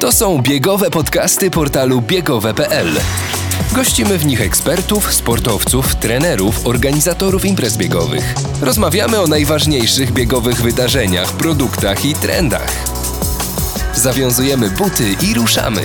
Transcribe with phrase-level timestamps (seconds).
[0.00, 2.86] To są biegowe podcasty portalu biegowe.pl.
[3.74, 8.34] Gościmy w nich ekspertów, sportowców, trenerów, organizatorów imprez biegowych.
[8.62, 12.72] Rozmawiamy o najważniejszych biegowych wydarzeniach, produktach i trendach.
[13.94, 15.80] Zawiązujemy buty i ruszamy.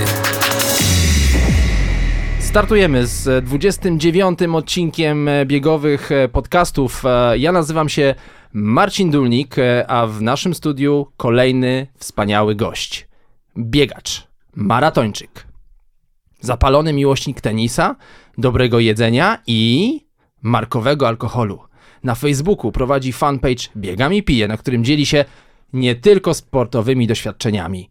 [2.39, 7.03] Startujemy z 29 odcinkiem biegowych podcastów.
[7.37, 8.15] Ja nazywam się
[8.53, 9.55] Marcin Dulnik,
[9.87, 13.10] a w naszym studiu kolejny wspaniały gość.
[13.57, 15.47] Biegacz, maratończyk,
[16.41, 17.95] zapalony miłośnik tenisa,
[18.37, 20.01] dobrego jedzenia i
[20.41, 21.59] markowego alkoholu.
[22.03, 25.25] Na Facebooku prowadzi fanpage Biegam i Piję, na którym dzieli się
[25.73, 27.89] nie tylko sportowymi doświadczeniami.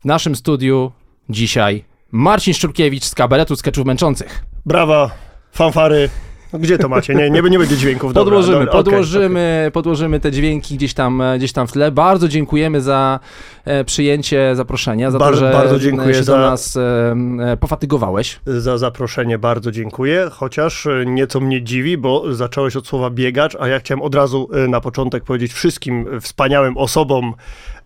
[0.00, 0.92] W naszym studiu
[1.28, 4.44] dzisiaj Marcin Szczurkiewicz z kabaretu Skeczów Męczących.
[4.66, 5.10] Brawa,
[5.52, 6.10] fanfary.
[6.52, 7.14] No gdzie to macie?
[7.14, 8.12] Nie, nie, nie będzie dźwięków.
[8.12, 11.90] Dobra, Podłożymy, dobra, podłożymy, podłożymy te dźwięki gdzieś tam, e, gdzieś tam w tle.
[11.92, 13.20] Bardzo dziękujemy za
[13.64, 17.14] e, przyjęcie zaproszenia, za to, Bardzo- że bardzo dziękuję się do za- nas e,
[17.52, 18.40] e, pofatygowałeś.
[18.46, 23.68] Za zaproszenie bardzo dziękuję, chociaż e, nieco mnie dziwi, bo zacząłeś od słowa biegacz, a
[23.68, 27.34] ja chciałem od razu e, na początek powiedzieć wszystkim e, wspaniałym osobom,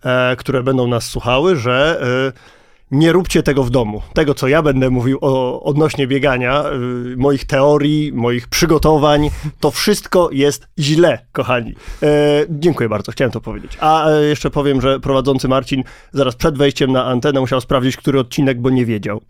[0.05, 2.56] e, które będą nas słuchały, że e,
[2.91, 4.01] nie róbcie tego w domu.
[4.13, 6.71] Tego, co ja będę mówił o, odnośnie biegania, e,
[7.17, 11.75] moich teorii, moich przygotowań, to wszystko jest źle, kochani.
[12.03, 12.07] E,
[12.49, 13.77] dziękuję bardzo, chciałem to powiedzieć.
[13.79, 18.19] A e, jeszcze powiem, że prowadzący Marcin zaraz przed wejściem na antenę musiał sprawdzić, który
[18.19, 19.21] odcinek, bo nie wiedział.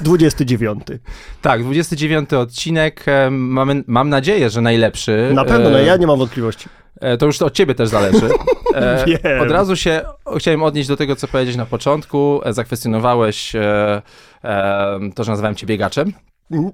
[0.00, 0.82] 29.
[1.42, 3.04] Tak, 29 odcinek.
[3.08, 5.30] e, Mamy, mam nadzieję, że najlepszy.
[5.34, 6.68] Na pewno, no, ja nie mam wątpliwości.
[7.00, 8.28] E, To już od ciebie też zależy.
[9.24, 9.40] E.
[9.40, 10.00] Od razu się
[10.38, 12.40] chciałem odnieść do tego, co powiedziałeś na początku.
[12.44, 14.02] E, Zakwestionowałeś e,
[14.44, 16.12] e, to, że nazywałem cię biegaczem.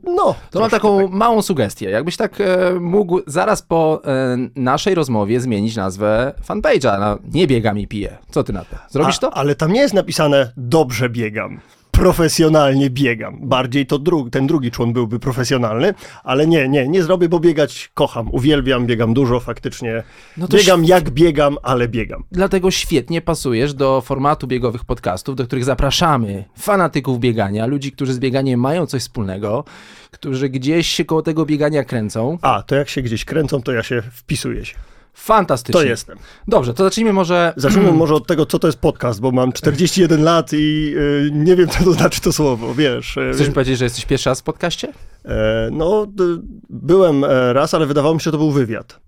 [0.05, 1.91] No, To mam taką małą sugestię.
[1.91, 7.79] Jakbyś tak e, mógł zaraz po e, naszej rozmowie zmienić nazwę fanpage'a na Nie biegam
[7.79, 8.17] i piję.
[8.31, 8.77] Co ty na to?
[8.89, 9.35] Zrobisz A, to?
[9.35, 11.61] ale tam nie jest napisane dobrze biegam.
[12.01, 13.39] Profesjonalnie biegam.
[13.43, 15.95] Bardziej to dru- ten drugi człon byłby profesjonalny,
[16.25, 18.29] ale nie, nie, nie zrobię, bo biegać kocham.
[18.33, 20.03] Uwielbiam, biegam dużo faktycznie.
[20.37, 22.25] No biegam jak biegam, ale biegam.
[22.33, 28.19] Dlatego świetnie pasujesz do formatu biegowych podcastów, do których zapraszamy fanatyków biegania, ludzi, którzy z
[28.19, 29.65] bieganiem mają coś wspólnego,
[30.11, 32.39] którzy gdzieś się koło tego biegania kręcą.
[32.43, 34.75] A, to jak się gdzieś kręcą, to ja się wpisuję się.
[35.15, 35.81] Fantastycznie.
[35.81, 36.19] To jestem.
[36.49, 37.53] Dobrze, to zacznijmy może.
[37.57, 41.57] Zacznijmy może od tego, co to jest podcast, bo mam 41 lat i y, nie
[41.57, 43.17] wiem, co to znaczy to słowo, wiesz.
[43.17, 44.93] y, Chcesz mi powiedzieć, że jesteś pierwszy raz w podcaście?
[45.25, 46.25] E, No, d-
[46.71, 49.01] byłem e, raz, ale wydawało mi się, że to był wywiad.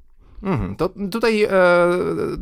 [0.42, 1.50] Mhm, to tutaj e,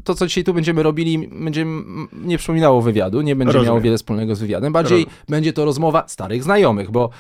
[0.04, 3.66] to, co dzisiaj tu będziemy robili, będzie m- nie przypominało wywiadu, nie będzie Rozumiem.
[3.66, 4.72] miało wiele wspólnego z wywiadem.
[4.72, 5.16] Bardziej Rozumiem.
[5.28, 7.10] będzie to rozmowa starych znajomych, bo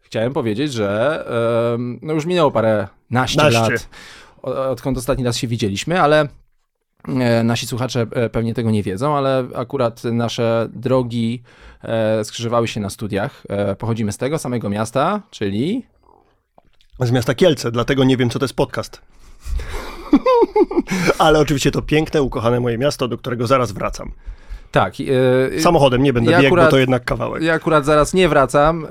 [0.00, 1.24] chciałem powiedzieć, że
[1.74, 3.60] e, no już minęło parę naście, Naście.
[3.60, 3.88] lat,
[4.42, 6.28] odkąd ostatni raz się widzieliśmy, ale
[7.08, 11.42] e, nasi słuchacze e, pewnie tego nie wiedzą, ale akurat nasze drogi
[11.82, 13.42] e, skrzyżowały się na studiach.
[13.78, 15.86] Pochodzimy z tego samego miasta, czyli
[17.00, 19.00] z miasta Kielce, dlatego nie wiem, co to jest podcast.
[21.18, 24.12] Ale oczywiście to piękne, ukochane moje miasto, do którego zaraz wracam.
[24.70, 24.94] Tak.
[25.56, 27.42] e, Samochodem nie będę ja biegł, akurat- bo to jednak kawałek.
[27.42, 28.88] Ja akurat zaraz nie wracam, e,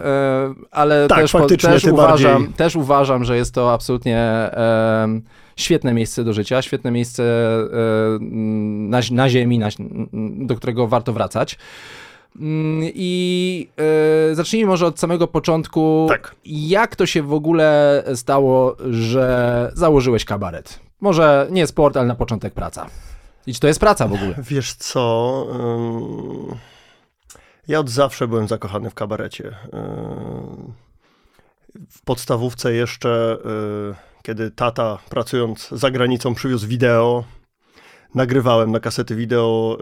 [0.71, 2.53] ale Tak, też, faktycznie, też, uważam, bardziej.
[2.53, 5.07] też uważam, że jest to absolutnie e,
[5.55, 7.23] świetne miejsce do życia, świetne miejsce
[8.19, 9.69] na, na ziemi, na,
[10.37, 11.57] do którego warto wracać.
[12.39, 13.67] Mm, I
[14.33, 16.05] zacznijmy może od samego początku.
[16.09, 16.35] Tak.
[16.45, 20.79] Jak to się w ogóle stało, że założyłeś kabaret?
[21.01, 22.85] Może nie sport, ale na początek praca.
[23.49, 24.35] I czy to jest praca w ogóle?
[24.51, 25.47] Wiesz co?
[27.67, 29.55] Ja od zawsze byłem zakochany w kabarecie.
[31.89, 33.37] W podstawówce jeszcze,
[33.91, 37.23] y, kiedy tata pracując za granicą przywiózł wideo,
[38.15, 39.77] nagrywałem na kasety wideo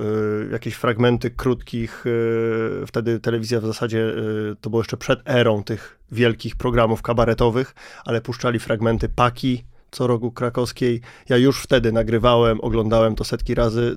[0.48, 2.06] y, jakieś fragmenty krótkich.
[2.06, 4.14] y, Wtedy telewizja w zasadzie
[4.62, 7.76] to było jeszcze przed erą tych wielkich programów kabaretowych,
[8.06, 11.02] ale puszczali fragmenty Paki co roku krakowskiej.
[11.30, 13.96] Ja już wtedy nagrywałem, oglądałem to setki razy.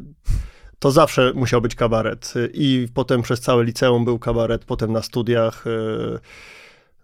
[0.78, 2.34] To zawsze musiał być kabaret.
[2.54, 5.66] I potem przez całe liceum był kabaret, potem na studiach.
[5.66, 5.70] y,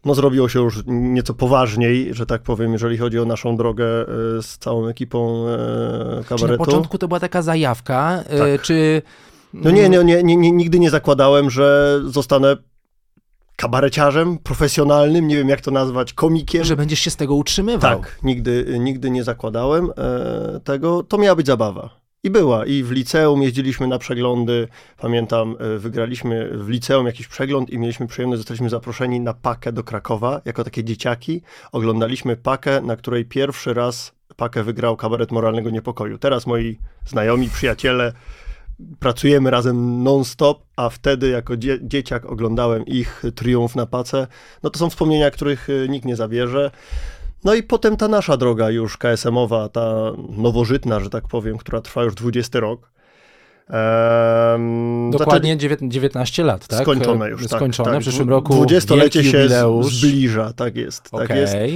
[0.05, 3.85] No zrobiło się już nieco poważniej, że tak powiem, jeżeli chodzi o naszą drogę
[4.39, 6.65] y, z całą ekipą y, Czy na kabaretu.
[6.65, 8.63] początku to była taka zajawka, e, Tak.
[8.63, 9.03] czy...
[9.55, 12.57] No nie, nie, nie, nie, nie, nigdy nie zakładałem, że zostanę
[13.57, 16.65] kabareciarzem profesjonalnym, nie wiem jak to nazwać, komikiem.
[16.65, 18.01] Że będziesz się z tego utrzymywał.
[18.01, 21.03] Tak, nigdy, nigdy nie zakładałem e, tego.
[21.03, 22.07] To miała być zabawa.
[22.23, 22.67] I była.
[22.67, 24.69] I w liceum jeździliśmy na przeglądy.
[25.01, 29.85] Pamiętam, e, wygraliśmy w liceum jakiś przegląd i mieliśmy przyjemność, zostaliśmy zaproszeni na pakę do
[29.85, 31.43] Krakowa jako takie dzieciaki.
[31.73, 36.19] Oglądaliśmy pakę, na której pierwszy raz pakę wygrał kabaret moralnego niepokoju.
[36.19, 38.13] Teraz moi znajomi, przyjaciele
[38.99, 44.27] pracujemy razem non-stop, a wtedy jako dzie dzieciak oglądałem ich triumf na pace.
[44.63, 46.71] No to są wspomnienia, których y, nikt nie zabierze.
[47.45, 52.03] No i potem ta nasza droga już KSM-owa, ta nowożytna, że tak powiem, która trwa
[52.03, 52.91] już 20 rok.
[53.69, 55.89] Ehm, Dokładnie zaczęli...
[55.89, 56.83] 19 lat, tak?
[56.83, 58.01] Skończone już, Skończone tak, w tak.
[58.01, 58.53] przyszłym roku.
[58.53, 59.95] Dwudziestolecie się jubileusz.
[59.95, 61.09] zbliża, tak jest.
[61.13, 61.29] Okay.
[61.29, 61.55] Tak jest.
[61.55, 61.73] Eee,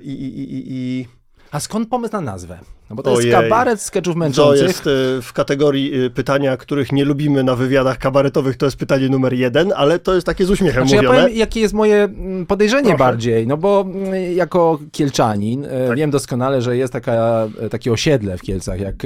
[0.00, 1.06] i, i, i, i
[1.50, 2.58] a skąd pomysł na nazwę?
[2.90, 3.30] No bo to Ojej.
[3.30, 4.60] jest kabaret sketchów męczących.
[4.60, 8.76] To jest y, w kategorii y, pytania, których nie lubimy na wywiadach kabaretowych, to jest
[8.76, 11.18] pytanie numer jeden, ale to jest takie z uśmiechem znaczy, mówione.
[11.18, 12.98] Ja powiem, jakie jest moje mm, podejrzenie Proszę.
[12.98, 15.96] bardziej, no bo mm, jako kielczanin y, tak.
[15.96, 18.96] wiem doskonale, że jest taka, takie osiedle w Kielcach, jak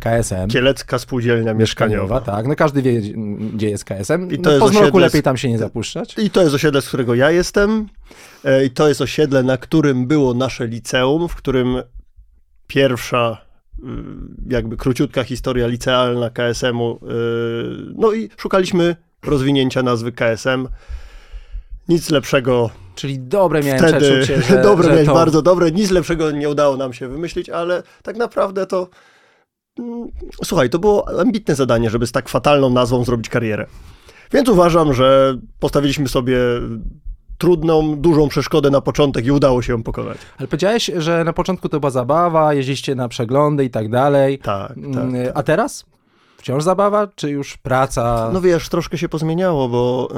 [0.00, 0.48] KSM.
[0.48, 2.20] Kielecka Spółdzielnia Mieszkaniowa.
[2.20, 3.00] Tak, no każdy wie,
[3.54, 4.30] gdzie jest KSM.
[4.30, 6.18] I to no, jest po zmroku lepiej tam się nie zapuszczać.
[6.18, 7.88] I to jest osiedle, z którego ja jestem.
[8.44, 11.82] E, I to jest osiedle, na którym było nasze liceum, w którym
[12.66, 13.38] pierwsza
[13.78, 13.82] y,
[14.48, 16.96] jakby króciutka historia licealna KSM-u.
[16.96, 16.98] Y,
[17.96, 20.68] no i szukaliśmy rozwinięcia nazwy KSM.
[21.88, 22.70] Nic lepszego.
[22.94, 25.14] Czyli dobre miałem wtedy, przeczucie, że, Dobre że miałeś, to...
[25.14, 25.70] bardzo dobre.
[25.70, 28.88] Nic lepszego nie udało nam się wymyślić, ale tak naprawdę to
[29.78, 30.08] mm,
[30.44, 33.66] słuchaj, to było ambitne zadanie, żeby z tak fatalną nazwą zrobić karierę.
[34.32, 36.38] Więc uważam, że postawiliśmy sobie
[37.38, 40.18] trudną, dużą przeszkodę na początek i udało się ją pokonać.
[40.38, 44.38] Ale powiedziałeś, że na początku to była zabawa, jeździście na przeglądy i tak dalej.
[44.38, 44.76] Tak, tak.
[44.76, 45.84] Mm, a teraz?
[46.36, 48.30] Wciąż zabawa, czy już praca?
[48.32, 50.08] No wiesz, troszkę się pozmieniało, bo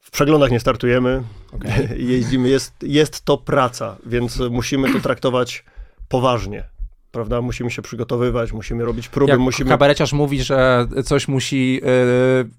[0.00, 1.22] w przeglądach nie startujemy,
[1.52, 1.96] okay.
[2.12, 5.64] jeździmy, jest, jest to praca, więc musimy to traktować
[6.08, 6.64] poważnie
[7.12, 7.40] prawda?
[7.40, 9.70] Musimy się przygotowywać, musimy robić próby, Jak musimy...
[9.70, 11.80] kabareciarz mówi, że coś musi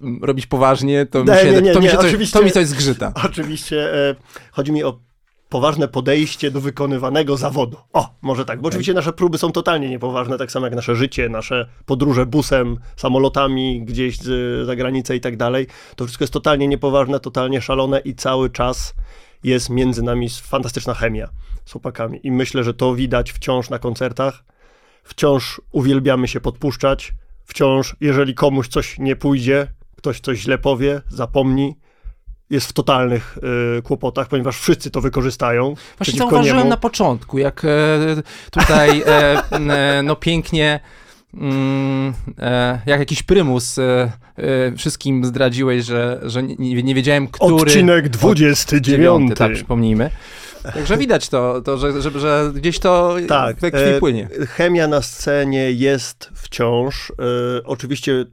[0.02, 2.68] yy, robić poważnie, to, mi się, nie, nie, to, mi się coś, to mi coś
[2.68, 3.14] zgrzyta.
[3.26, 4.16] Oczywiście, e,
[4.52, 5.00] chodzi mi o
[5.50, 7.78] poważne podejście do wykonywanego zawodu.
[7.94, 11.30] O, może tak, bo oczywiście nasze próby są totalnie niepoważne, tak samo jak nasze życie,
[11.30, 14.18] nasze podróże busem, samolotami gdzieś
[14.64, 15.68] za granicę i tak dalej.
[15.96, 18.94] To wszystko jest totalnie niepoważne, totalnie szalone i cały czas
[19.44, 21.30] jest między nami fantastyczna chemia
[21.70, 22.20] z chłopakami.
[22.24, 24.44] I myślę, że to widać wciąż na koncertach.
[25.04, 27.14] Wciąż uwielbiamy się podpuszczać.
[27.46, 31.76] Wciąż, jeżeli komuś coś nie pójdzie, ktoś coś źle powie, zapomni,
[32.50, 33.38] jest w totalnych
[33.78, 35.74] y, kłopotach, ponieważ wszyscy to wykorzystają.
[35.98, 36.70] Właśnie zauważyłem niemu.
[36.70, 37.70] na początku, jak e,
[38.52, 40.80] tutaj e, e, no pięknie
[41.34, 47.56] Mm, e, jak jakiś prymus e, e, wszystkim zdradziłeś, że, że nie, nie wiedziałem, który...
[47.56, 49.32] Odcinek 29.
[49.38, 50.10] tak, przypomnijmy.
[50.64, 54.30] Także widać to, to że, że, że gdzieś to tak, we krwi płynie.
[54.48, 57.14] Chemia na scenie jest wciąż.
[57.64, 58.26] oczywiście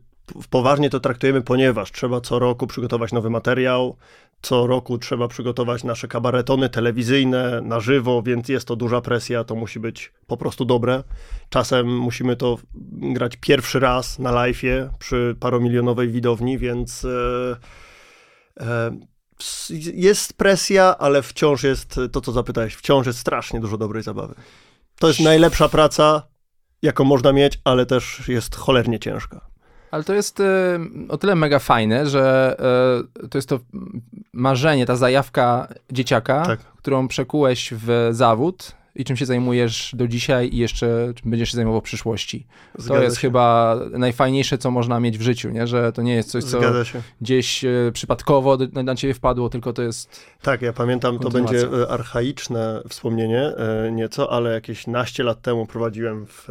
[0.51, 3.97] poważnie to traktujemy, ponieważ trzeba co roku przygotować nowy materiał,
[4.43, 9.55] co roku trzeba przygotować nasze kabaretony telewizyjne na żywo, więc jest to duża presja, to
[9.55, 11.03] musi być po prostu dobre.
[11.49, 12.59] Czasem musimy to
[12.93, 17.57] grać pierwszy raz na live'ie przy paromilionowej widowni, więc e,
[18.61, 18.91] e,
[19.95, 24.35] jest presja, ale wciąż jest, to co zapytałeś, wciąż jest strasznie dużo dobrej zabawy.
[24.99, 26.23] To jest najlepsza praca,
[26.83, 29.41] jaką można mieć, ale też jest cholernie ciężka.
[29.91, 30.79] Ale to jest e,
[31.09, 32.57] o tyle mega fajne, że
[33.25, 33.61] e, to jest to
[34.33, 36.61] marzenie, ta zajawka dzieciaka, tak.
[36.61, 41.57] którą przekułeś w zawód i czym się zajmujesz do dzisiaj i jeszcze czym będziesz się
[41.57, 42.47] zajmował w przyszłości.
[42.79, 43.21] Zgadza to jest się.
[43.21, 45.67] chyba najfajniejsze, co można mieć w życiu, nie?
[45.67, 46.61] że to nie jest coś, co
[47.21, 50.21] gdzieś e, przypadkowo na ciebie wpadło, tylko to jest...
[50.43, 53.53] Tak, ja pamiętam, to będzie archaiczne wspomnienie
[53.93, 56.49] nieco, ale jakieś naście lat temu prowadziłem w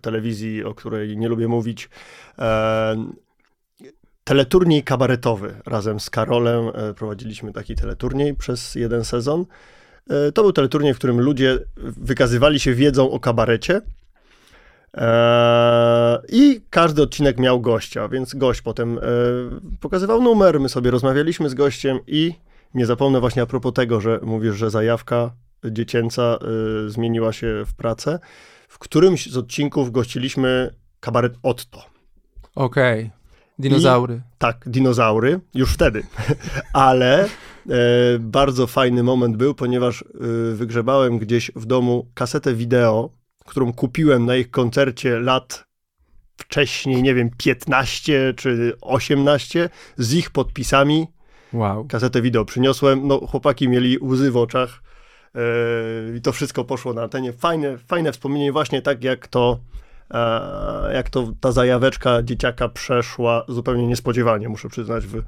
[0.00, 1.88] telewizji, o której nie lubię mówić,
[4.28, 5.54] teleturniej kabaretowy.
[5.66, 9.46] Razem z Karolem e, prowadziliśmy taki teleturniej przez jeden sezon.
[10.08, 13.80] E, to był teleturniej, w którym ludzie wykazywali się wiedzą o kabarecie.
[14.94, 19.00] E, I każdy odcinek miał gościa, więc gość potem
[19.80, 22.34] pokazywał numer, my sobie rozmawialiśmy z gościem i
[22.74, 25.30] nie zapomnę właśnie a propos tego, że mówisz, że zajawka
[25.64, 26.38] dziecięca
[26.86, 28.18] zmieniła się w pracę.
[28.68, 31.84] W którymś z odcinków gościliśmy kabaret Otto.
[32.54, 33.00] Okej.
[33.04, 33.17] Okay.
[33.58, 34.14] Dinozaury.
[34.14, 36.02] I, tak, dinozaury, już wtedy.
[36.72, 37.28] Ale e,
[38.18, 40.06] bardzo fajny moment był, ponieważ e,
[40.54, 43.10] wygrzebałem gdzieś w domu kasetę wideo,
[43.46, 45.68] którą kupiłem na ich koncercie lat
[46.36, 51.06] wcześniej, nie wiem, 15 czy 18, z ich podpisami.
[51.52, 51.84] Wow.
[51.84, 53.08] Kasetę wideo przyniosłem.
[53.08, 54.82] No, chłopaki mieli łzy w oczach.
[55.34, 57.32] E, I to wszystko poszło na antenie.
[57.32, 59.60] Fajne, fajne wspomnienie, właśnie tak jak to
[60.92, 65.22] jak to ta zajaweczka dzieciaka przeszła zupełnie niespodziewanie, muszę przyznać, w,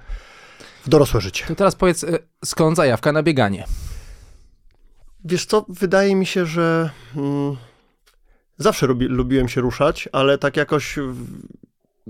[0.84, 1.44] w dorosłe życie.
[1.48, 3.64] To teraz powiedz, e, skąd zajawka na bieganie?
[5.24, 7.56] Wiesz co, wydaje mi się, że mm,
[8.58, 11.42] zawsze lubi, lubiłem się ruszać, ale tak jakoś w-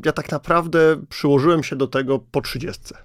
[0.05, 2.99] ja tak naprawdę przyłożyłem się do tego po trzydziestce.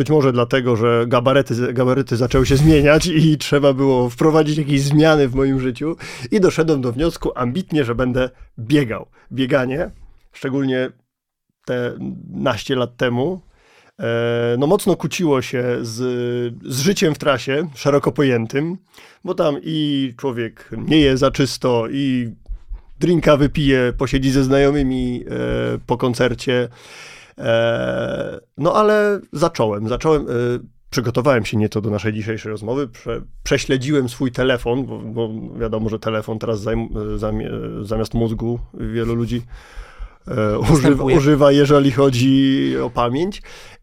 [0.00, 5.28] Być może dlatego, że gabaryty, gabaryty zaczęły się zmieniać i trzeba było wprowadzić jakieś zmiany
[5.28, 5.96] w moim życiu
[6.30, 9.06] i doszedłem do wniosku ambitnie, że będę biegał.
[9.32, 9.90] Bieganie,
[10.32, 10.90] szczególnie
[11.66, 11.98] te
[12.30, 13.40] naście lat temu,
[13.98, 15.96] e, no mocno kłóciło się z,
[16.66, 18.78] z życiem w trasie, szeroko pojętym,
[19.24, 22.30] bo tam i człowiek nie je za czysto, i
[23.00, 26.68] drinka wypije, posiedzi ze znajomymi e, po koncercie.
[27.38, 30.32] E, no ale zacząłem, zacząłem, e,
[30.90, 35.98] przygotowałem się nieco do naszej dzisiejszej rozmowy, prze, prześledziłem swój telefon, bo, bo wiadomo, że
[35.98, 37.50] telefon teraz zajm, zamie,
[37.82, 39.42] zamiast mózgu wielu ludzi
[40.28, 43.42] e, używa, używa, jeżeli chodzi o pamięć.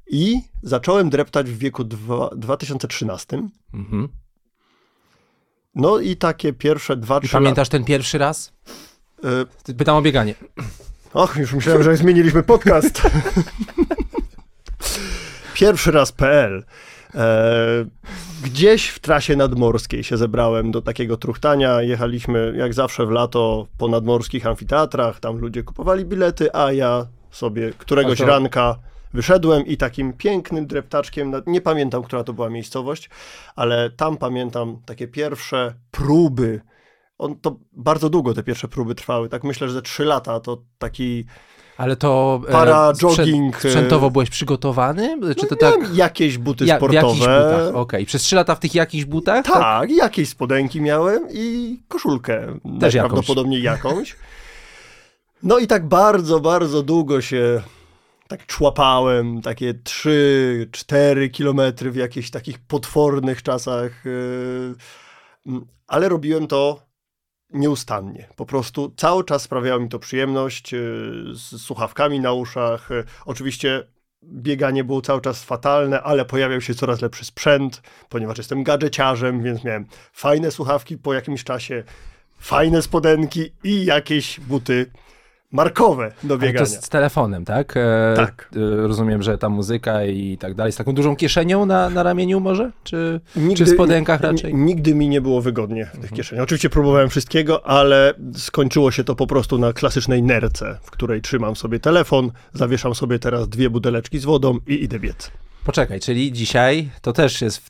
[0.09, 3.47] I zacząłem dreptać w wieku dwa, 2013.
[3.73, 4.07] Mhm.
[5.75, 8.53] No i takie pierwsze dwa, I trzy pamiętasz ten pierwszy raz?
[9.67, 10.35] E, Pytam o bieganie.
[11.17, 13.01] Och, już myślałem, że zmieniliśmy podcast.
[15.53, 16.63] Pierwszy raz PL.
[17.15, 17.85] E,
[18.43, 21.81] gdzieś w trasie nadmorskiej się zebrałem do takiego truchtania.
[21.81, 25.19] Jechaliśmy jak zawsze w lato po nadmorskich amfiteatrach.
[25.19, 28.75] Tam ludzie kupowali bilety, a ja sobie któregoś to- ranka
[29.13, 33.09] wyszedłem i takim pięknym dreptaczkiem, nie pamiętam, która to była miejscowość,
[33.55, 36.61] ale tam pamiętam takie pierwsze próby.
[37.17, 39.29] On to bardzo długo te pierwsze próby trwały.
[39.29, 41.25] Tak myślę, że ze trzy lata to taki
[41.77, 45.17] Ale to e, Para, sprzę- jogging, e, sprzętowo byłeś przygotowany?
[45.35, 45.79] Czy to no, tak...
[45.79, 47.07] miałem jakieś buty Ja, w sportowe.
[47.07, 47.75] jakichś butach?
[47.75, 48.05] Okej.
[48.05, 49.45] Przez trzy lata w tych jakichś butach?
[49.45, 52.59] Tak, jakieś spodenki miałem i koszulkę.
[52.79, 54.15] Też Prawdopodobnie jakąś.
[55.43, 57.61] No i tak bardzo, bardzo długo się
[58.27, 64.05] tak człapałem, takie 3-4 kilometry w jakichś takich potwornych czasach,
[65.45, 66.86] yy, ale robiłem to
[67.49, 68.27] nieustannie.
[68.35, 70.79] Po prostu cały czas sprawiało mi to przyjemność, yy,
[71.33, 72.89] z słuchawkami na uszach.
[72.89, 73.83] Yy, Oczywiście
[74.23, 79.63] bieganie było cały czas fatalne, ale pojawiał się coraz lepszy sprzęt, ponieważ jestem gadżeciarzem, więc
[79.63, 81.83] miałem fajne słuchawki po jakimś czasie,
[82.39, 84.91] fajne spodenki i jakieś buty
[85.51, 86.65] markowe do Ale to biegania.
[86.65, 87.77] z, telefonem, tak?
[87.77, 88.49] E, Tak.
[88.55, 90.71] e, rozumiem, że ta muzyka i tak dalej.
[90.71, 92.71] Z taką dużą kieszenią na, na ramieniu może?
[92.83, 94.55] Czy, Nigdy- czy w spodenkach raczej?
[94.55, 96.43] Nigdy mi nie było wygodnie w tych kieszeniach.
[96.43, 101.55] Oczywiście próbowałem wszystkiego, ale skończyło się to po prostu na klasycznej nerce, w której trzymam
[101.55, 105.31] sobie telefon, zawieszam sobie teraz dwie buteleczki z wodą i idę biec.
[105.67, 107.61] Poczekaj, czyli dzisiaj to też jest,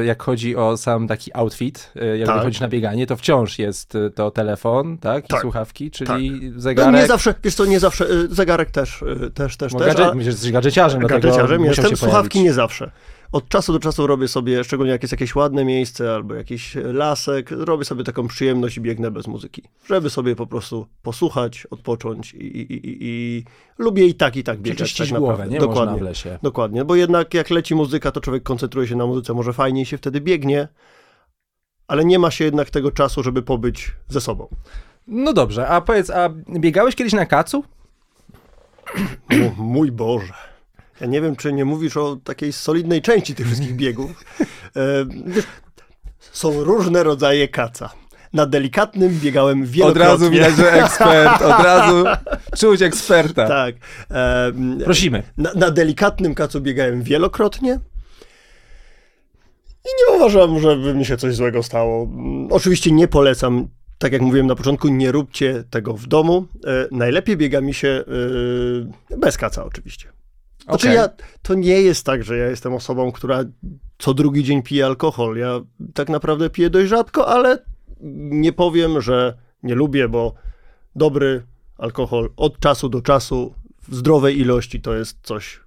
[0.00, 2.36] e, jak chodzi o sam taki outfit, e, jak Tak.
[2.38, 5.24] wychodzisz na bieganie, to wciąż jest e, to telefon, tak?
[5.24, 5.40] I Tak.
[5.40, 7.00] słuchawki, czyli No, zegarek.
[7.00, 9.88] nie zawsze, wiesz co, nie zawsze, zegarek też, też, też, Bo też.
[9.88, 12.48] gadżet, a- myślisz, że jesteś gadżeciarzem, gadżeciarzem jestem, się słuchawki pojawić.
[12.48, 12.90] nie zawsze.
[13.34, 17.50] Od czasu do czasu robię sobie, szczególnie jak jest jakieś ładne miejsce albo jakiś lasek,
[17.50, 19.62] robię sobie taką przyjemność i biegnę bez muzyki.
[19.86, 23.44] Żeby sobie po prostu posłuchać, odpocząć i, i, i, i
[23.78, 24.76] lubię i tak, i tak biegać.
[24.76, 25.54] Przeczyścić tak głowę, naprawdę.
[25.54, 25.60] nie?
[25.60, 25.92] Dokładnie.
[25.92, 26.38] Można w lesie.
[26.42, 29.98] Dokładnie, bo jednak jak leci muzyka, to człowiek koncentruje się na muzyce, może fajniej się
[29.98, 30.68] wtedy biegnie,
[31.88, 34.48] ale nie ma się jednak tego czasu, żeby pobyć ze sobą.
[35.06, 37.64] No dobrze, a powiedz, a biegałeś kiedyś na kacu?
[39.30, 40.53] O, mój Boże.
[41.00, 44.24] Ja nie wiem, czy nie mówisz o takiej solidnej części tych wszystkich biegów.
[44.40, 44.44] E,
[46.20, 47.90] są różne rodzaje kaca.
[48.32, 50.04] Na delikatnym biegałem Od wielokrotnie.
[50.10, 52.04] razu widać, że ekspert, od razu
[52.58, 53.48] czuć eksperta.
[53.48, 53.74] Tak.
[54.10, 54.52] E,
[54.84, 55.22] Prosimy.
[55.36, 57.80] na, na delikatnym kacu biegałem wielokrotnie.
[59.84, 62.08] I nie uważam, żeby mi się coś złego stało.
[62.50, 66.46] Oczywiście nie polecam, tak jak mówiłem na początku, nie róbcie tego w domu.
[66.66, 68.04] E, najlepiej biega mi się
[69.12, 70.08] e, bez kaca oczywiście.
[70.64, 70.96] Znaczy Okej.
[70.96, 71.08] ja,
[71.42, 73.44] to nie jest tak, że ja jestem osobą, która
[73.98, 75.36] co drugi dzień pije alkohol.
[75.36, 75.60] Ja
[75.94, 77.58] tak naprawdę piję dość rzadko, ale
[78.30, 80.34] nie powiem, że nie lubię, bo
[80.96, 81.42] dobry
[81.78, 83.54] alkohol od czasu do czasu
[83.88, 85.64] w zdrowej ilości to jest coś.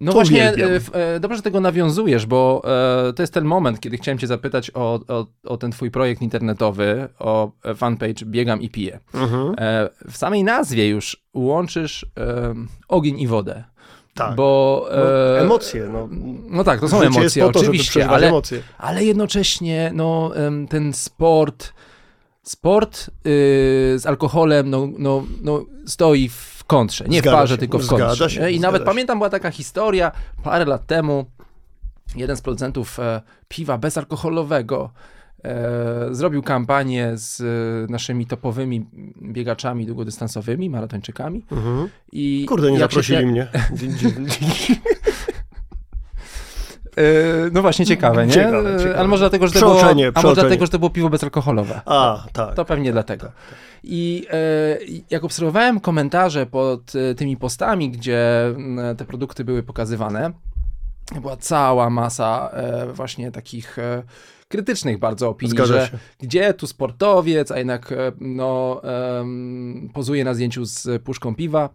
[0.00, 2.62] No właśnie, e, e, dobrze, że tego nawiązujesz, bo
[3.08, 6.22] e, to jest ten moment, kiedy chciałem cię zapytać o, o, o ten twój projekt
[6.22, 9.00] internetowy, o fanpage Biegam i Piję.
[9.58, 12.54] E, w samej nazwie już łączysz e,
[12.88, 13.64] ogień i wodę.
[14.14, 14.34] Tak.
[14.34, 15.88] Bo, No, e, emocje.
[15.92, 16.08] No.
[16.50, 18.62] No tak, to są emocje, to, oczywiście, ale, emocje.
[18.78, 20.32] ale jednocześnie no,
[20.68, 21.72] ten sport,
[22.42, 27.58] sport y, z alkoholem no, no, no, stoi w kontrze, nie Zgadza w parze, się,
[27.58, 28.30] tylko w kontrze.
[28.30, 28.50] się?
[28.50, 28.86] I nawet się.
[28.86, 30.12] pamiętam, była taka historia
[30.42, 31.24] parę lat temu,
[32.16, 34.90] jeden z producentów e, piwa bezalkoholowego
[36.10, 38.86] zrobił kampanię z e, naszymi topowymi
[39.22, 41.44] biegaczami długodystansowymi, maratończykami.
[42.12, 43.46] I Kurde, nie się zaprosili te- mnie.
[46.96, 48.32] E, no właśnie, ciekawe, nie?
[48.32, 48.98] Ciekawe, ciekawe.
[48.98, 50.34] Ale może dlatego, że to było, Przeoczenie, a może przeoczenie.
[50.48, 51.80] dlatego, że to było piwo bezalkoholowe.
[51.86, 52.54] A, tak.
[52.54, 53.32] To pewnie dlatego.
[53.84, 54.78] I e,
[55.10, 60.30] jak obserwowałem komentarze pod e, tymi postami, gdzie m, te produkty były pokazywane,
[61.20, 64.02] była cała masa e, właśnie takich e,
[64.50, 65.98] krytycznych bardzo opinii, Zgadza że się.
[66.20, 68.80] gdzie tu sportowiec, a jednak e, no,
[69.20, 71.68] em, pozuje na zdjęciu z puszką piwa,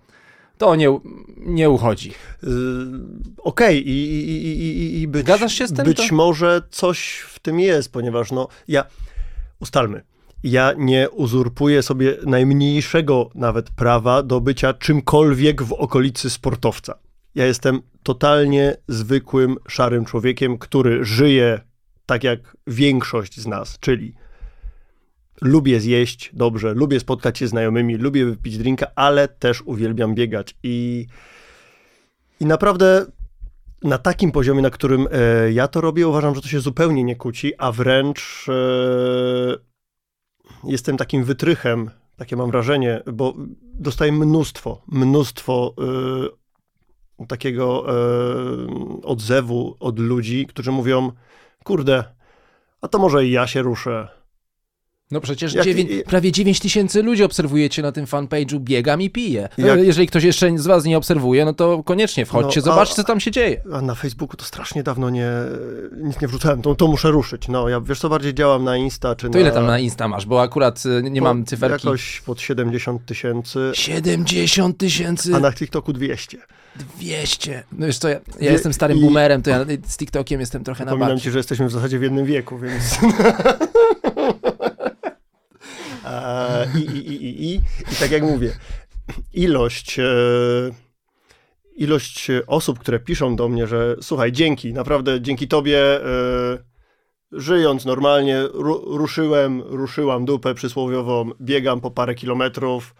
[0.57, 0.99] to nie,
[1.37, 2.11] nie uchodzi.
[2.43, 2.47] Y,
[3.37, 5.85] Okej, i, i, i, i, i być, Zgadzasz się z tym?
[5.85, 8.85] być To- może coś w tym jest, ponieważ no, ja,
[9.59, 10.01] ustalmy,
[10.43, 16.97] ja nie uzurpuję sobie najmniejszego nawet prawa do bycia czymkolwiek w okolicy sportowca.
[17.35, 21.59] Ja jestem totalnie zwykłym, szarym człowiekiem, który żyje
[22.05, 24.13] tak jak większość z nas, czyli
[25.41, 30.55] lubię zjeść dobrze, lubię spotkać się z znajomymi, lubię wypić drinka, ale też uwielbiam biegać.
[30.63, 31.07] I
[32.39, 33.05] i naprawdę
[33.83, 37.15] na takim poziomie, na którym e, ja to robię, uważam, że to się zupełnie nie
[37.15, 39.57] kłóci, a wręcz e,
[40.63, 43.33] jestem takim wytrychem, takie mam wrażenie, bo
[43.73, 45.73] dostaję mnóstwo, mnóstwo
[47.19, 47.95] e, takiego e,
[49.03, 51.11] odzewu od ludzi, którzy mówią,
[51.65, 52.03] kurde,
[52.81, 54.07] a to może i ja się ruszę.
[55.11, 59.49] No przecież Jak- dziewię- prawie 9 tysięcy ludzi obserwujecie na tym fanpage'u Biegam i piję.
[59.57, 62.95] Jak- Jeżeli ktoś jeszcze z was nie obserwuje, no to koniecznie wchodźcie, No, a- zobaczcie,
[62.95, 63.61] co tam się dzieje.
[63.73, 65.27] A na Facebooku to strasznie dawno nie,
[65.97, 67.47] nic nie wrzucałem, to, to muszę ruszyć.
[67.47, 69.39] No, ja wiesz co, bardziej działam na Insta, czy To na...
[69.39, 70.25] ile tam na Insta masz?
[70.25, 71.87] Bo akurat y, nie po- mam cyferki.
[71.87, 76.37] Jakoś pod 70 tysięcy, 70 tysięcy a na TikToku 200.
[76.99, 77.63] 200.
[77.71, 80.63] No wiesz co, ja, ja Wie- jestem starym i- boomerem, to ja z TikTokiem jestem
[80.63, 81.21] trochę na bacie.
[81.21, 82.83] ci, że jesteśmy w zasadzie w jednym wieku, więc...
[86.75, 87.55] I, i, i, i, i,
[87.91, 88.51] I tak jak mówię,
[89.33, 90.03] ilość, e,
[91.75, 96.57] ilość osób, które piszą do mnie, że słuchaj, dzięki, naprawdę dzięki tobie, e,
[97.31, 102.95] żyjąc normalnie, ru, ruszyłem, ruszyłam dupę przysłowiową, biegam po parę kilometrów,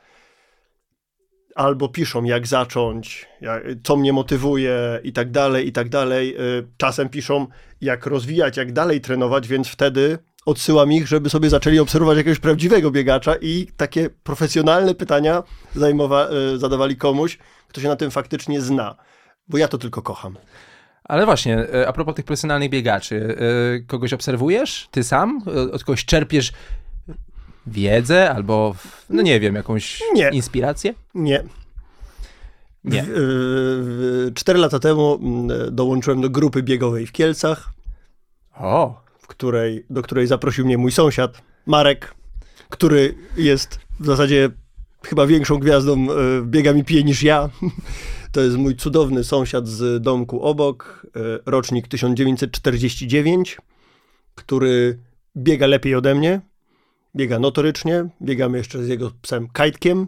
[1.56, 6.38] albo piszą, jak zacząć, jak, co mnie motywuje i tak dalej, i tak dalej.
[6.78, 7.48] Czasem piszą,
[7.82, 12.92] jak rozwijać, jak dalej trenować, więc wtedy odsyłam ich, żeby sobie zaczęli obserwować jakiegoś prawdziwego
[12.92, 15.44] biegacza i takie profesjonalne pytania
[15.76, 18.96] zajmowa- y, zadawali komuś, kto się na tym faktycznie zna.
[19.48, 20.38] Bo ja to tylko kocham.
[21.04, 24.88] Ale właśnie, y, a propos tych profesjonalnych biegaczy, y, kogoś obserwujesz?
[24.92, 25.42] Ty sam?
[25.74, 26.52] Od kogoś czerpiesz
[27.68, 28.76] wiedzę albo,
[29.10, 30.30] no nie wiem, jakąś Nie.
[30.30, 30.94] inspirację?
[31.16, 31.44] Nie.
[32.84, 33.06] Nie.
[34.36, 37.70] Cztery lata temu mm, dołączyłem do grupy biegowej w Kielcach.
[38.60, 42.16] O, w której, do której zaprosił mnie mój sąsiad, Marek,
[42.70, 44.50] który jest w zasadzie
[45.04, 47.50] chyba większą gwiazdą e, biega mi pije niż ja.
[48.32, 53.58] To jest mój cudowny sąsiad z domku obok, e, rocznik 1949,
[54.36, 55.00] który
[55.38, 56.42] biega lepiej ode mnie,
[57.16, 60.08] biega notorycznie, biegamy jeszcze z jego psem Kajtkiem,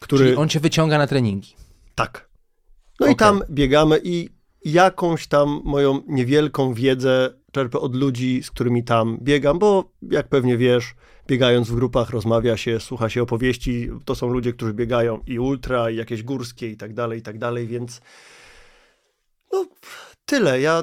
[0.00, 0.24] który...
[0.24, 1.54] czyli on cię wyciąga na treningi.
[1.94, 2.28] Tak.
[3.00, 3.16] No i Okej.
[3.16, 4.28] tam biegamy i
[4.64, 10.56] jakąś tam moją niewielką wiedzę czerpię od ludzi, z którymi tam biegam, bo jak pewnie
[10.56, 10.94] wiesz,
[11.28, 15.90] biegając w grupach rozmawia się, słucha się opowieści, to są ludzie, którzy biegają i ultra,
[15.90, 18.00] i jakieś górskie i tak dalej, i tak dalej, więc
[19.52, 19.66] no
[20.26, 20.60] tyle.
[20.60, 20.82] Ja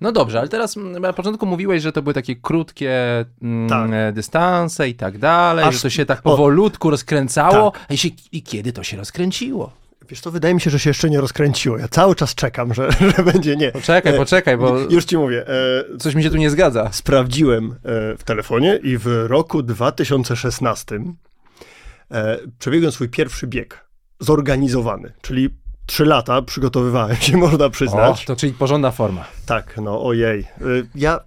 [0.00, 4.14] No dobrze, ale teraz mm, na początku mówiłeś, że to były takie krótkie mm, Tak.
[4.14, 7.72] dystanse i tak dalej, Aż- że to się tak o- powolutku rozkręcało.
[7.88, 9.81] A i, się, I kiedy to się rozkręciło?
[10.08, 11.78] Wiesz co, wydaje mi się, że się jeszcze nie rozkręciło.
[11.78, 13.72] Ja cały czas czekam, że, że będzie nie.
[13.72, 15.44] Poczekaj, E, poczekaj, bo Już ci mówię.
[15.48, 16.92] E, coś mi się tu nie zgadza.
[16.92, 17.76] sprawdziłem e,
[18.16, 21.00] w telefonie i w roku 2016
[22.10, 23.84] e, przebiegłem swój pierwszy bieg
[24.20, 25.50] zorganizowany, czyli
[25.86, 28.24] trzy lata przygotowywałem się, można O, przyznać.
[28.24, 29.24] to czyli porządna forma.
[29.46, 30.44] Tak, no ojej.
[30.94, 31.20] Ja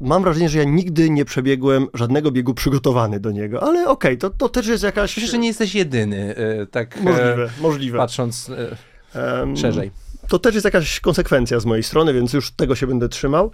[0.00, 4.30] mam wrażenie, że ja nigdy nie przebiegłem żadnego biegu przygotowany do niego, ale okej, to,
[4.30, 5.12] to też jest jakaś...
[5.12, 7.98] Przecież że nie jesteś jedyny, e, tak e, Możliwe, możliwe.
[7.98, 8.50] patrząc
[9.16, 9.90] Em, szerzej.
[10.28, 13.52] To też jest jakaś konsekwencja z mojej strony, więc już tego się będę trzymał.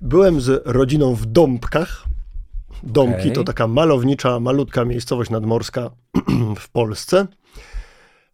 [0.00, 2.04] Byłem z rodziną w Dąbkach.
[2.82, 3.32] Dąbki Okej.
[3.32, 5.90] to taka malownicza, malutka miejscowość nadmorska
[6.60, 7.26] w Polsce.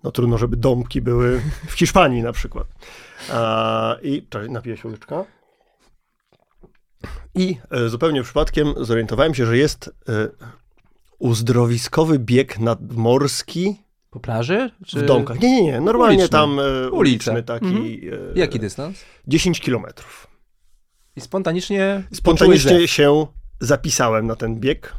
[0.05, 2.67] No trudno, żeby Dąbki były w Hiszpanii na przykład.
[3.33, 5.25] A, I czekaj, napiję się łyczka.
[7.35, 10.29] I e, zupełnie przypadkiem zorientowałem się, że jest e,
[11.19, 14.71] uzdrowiskowy bieg nadmorski Po plaży?
[14.87, 15.01] Czy...
[15.01, 15.41] w Dąbkach.
[15.41, 16.29] Nie, nie, nie, normalnie Uliczny.
[16.29, 17.67] tam e, uliczny taki.
[17.67, 17.85] Mhm.
[18.35, 19.05] e, Jaki dystans?
[19.27, 20.27] 10 kilometrów.
[21.17, 23.27] I spontanicznie Spontanicznie się
[23.61, 24.95] zapisałem na ten bieg,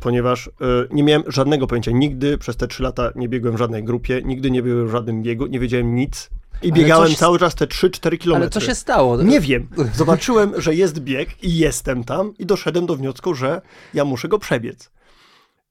[0.00, 0.50] ponieważ
[0.90, 1.90] nie miałem żadnego pojęcia.
[1.90, 5.22] Nigdy przez te 3 lata nie biegłem w żadnej grupie, nigdy nie byłem w żadnym
[5.22, 6.30] biegu, nie wiedziałem nic.
[6.62, 8.44] I biegałem coś- cały czas te 3-4 kilometry.
[8.44, 9.22] Ale co się stało?
[9.22, 9.68] Nie wiem.
[9.94, 13.60] Zobaczyłem, że jest bieg i jestem tam i doszedłem do wniosku, że
[13.94, 14.90] ja muszę go przebiec.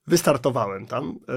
[0.08, 1.19] Wystartowałem tam.
[1.30, 1.34] e,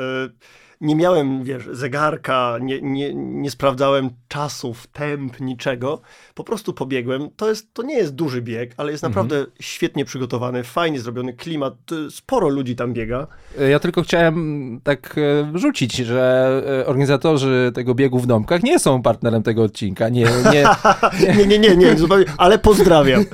[0.80, 6.00] Nie miałem, wiesz, zegarka, nie, nie, nie sprawdzałem czasów, temp, niczego.
[6.34, 7.28] Po prostu pobiegłem.
[7.36, 11.74] To, jest, to nie jest duży bieg, ale jest naprawdę świetnie przygotowany, fajnie zrobiony klimat.
[12.06, 13.26] e, Sporo ludzi tam biega.
[13.70, 16.50] Ja tylko chciałem tak e, rzucić, że
[16.82, 20.08] e, organizatorzy tego biegu w domkach nie są partnerem tego odcinka.
[20.08, 20.64] Nie, nie,
[21.36, 23.24] Nie, nie, nie, nie, zupełnie, ale pozdrawiam.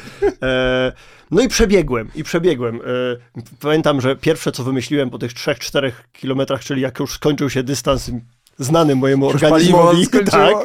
[0.42, 0.92] E,
[1.30, 2.76] no i przebiegłem, i przebiegłem.
[2.76, 2.80] E,
[3.61, 8.11] pamiętam, że pierwsze, co wymyśliłem po tych 3-4 kilometrach, czyli jak już skończył się dystans
[8.59, 10.57] znany mojemu Już organizmowi, tak,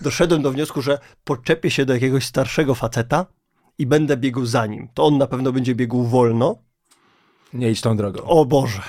[0.00, 3.26] doszedłem do wniosku, że podczepię się do jakiegoś starszego faceta
[3.78, 4.88] i będę biegł za nim.
[4.94, 6.56] To on na pewno będzie biegł wolno.
[7.52, 8.22] nie idź tą drogą.
[8.22, 8.82] O Boże.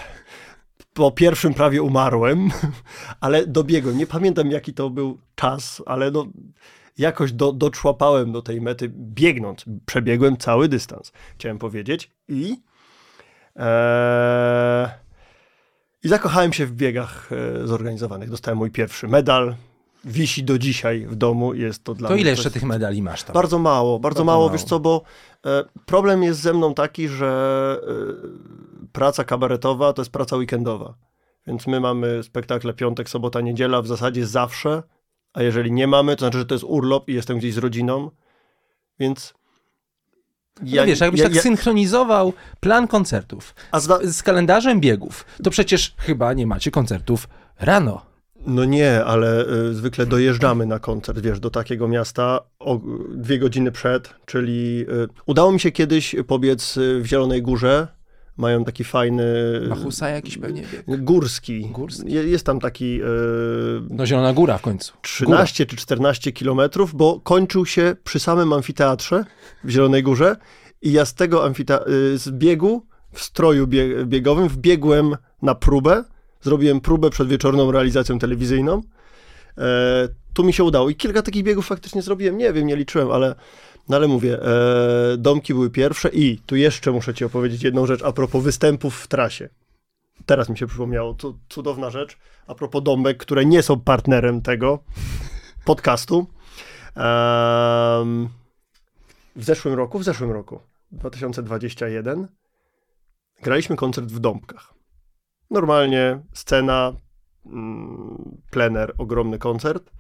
[0.94, 2.50] Po pierwszym prawie umarłem,
[3.22, 3.98] ale dobiegłem.
[3.98, 6.28] Nie pamiętam, jaki to był czas, ale no,
[6.98, 9.66] jakoś do, doczłapałem do tej mety biegnąc.
[9.86, 12.12] Przebiegłem cały dystans, chciałem powiedzieć.
[12.28, 12.58] I,
[13.56, 15.07] e,
[16.08, 17.30] i zakochałem się w biegach
[17.64, 18.30] e, zorganizowanych.
[18.30, 19.56] Dostałem mój pierwszy medal.
[20.06, 21.54] Wisi do dzisiaj w domu.
[21.54, 23.34] Jest to dla To mnie ile coś- jeszcze tych medali masz tam?
[23.34, 24.50] bardzo mało, bardzo, Bardzo mało, mało.
[24.50, 25.02] wiesz co, bo
[25.46, 30.94] e, problem jest ze mną taki, że e, praca kabaretowa to jest praca weekendowa.
[31.48, 34.84] Więc my mamy spektakle piątek, sobota, niedziela w zasadzie zawsze,
[35.34, 38.12] a jeżeli nie mamy, to znaczy, że to jest urlop i jestem gdzieś z rodziną,
[39.00, 39.34] więc...
[40.64, 45.26] Ja, no wiesz, jakbyś ja- tak ja- synchronizował plan koncertów a zda- z kalendarzem biegów,
[45.44, 47.28] to przecież chyba nie macie koncertów
[47.60, 48.02] rano.
[48.48, 53.72] No nie, ale y, zwykle dojeżdżamy na koncert, wiesz, do takiego miasta o, dwie godziny
[53.72, 57.88] przed, czyli y, udało mi się kiedyś pobiec y, w Zielonej Górze,
[58.38, 59.24] mają taki fajny...
[59.70, 61.04] Machusa jakiś pewnie bieg.
[61.04, 61.66] Górski.
[61.66, 62.14] Górski.
[62.14, 63.06] Je- Jest tam taki e,
[63.90, 64.94] No Zielona Góra w końcu.
[65.02, 69.26] 13 czy 14 kilometrów, bo kończył się przy samym amfiteatrze
[69.64, 70.36] w Zielonej Górze
[70.82, 71.54] i ja z tego y,
[72.18, 76.04] z biegu w stroju bie- biegowym wbiegłem na próbę,
[76.42, 78.82] zrobiłem próbę przed wieczorną realizacją telewizyjną.
[79.58, 79.64] E,
[80.34, 83.36] tu mi się udało i kilka takich biegów faktycznie zrobiłem, nie wiem, nie liczyłem, ale
[83.90, 88.04] no ale mówię, e, domki były pierwsze i tu jeszcze muszę ci opowiedzieć jedną rzecz
[88.04, 89.50] a propos występów w trasie.
[90.26, 94.80] Teraz mi się przypomniało, cu- cudowna rzecz, a propos domek, które nie są partnerem tego
[95.66, 96.28] podcastu.
[99.36, 100.60] W zeszłym roku, w zeszłym roku,
[100.92, 102.28] 2021,
[103.44, 104.74] graliśmy koncert w Dąbkach.
[105.52, 106.94] Normalnie scena,
[107.46, 109.92] mm, plener, ogromny koncert,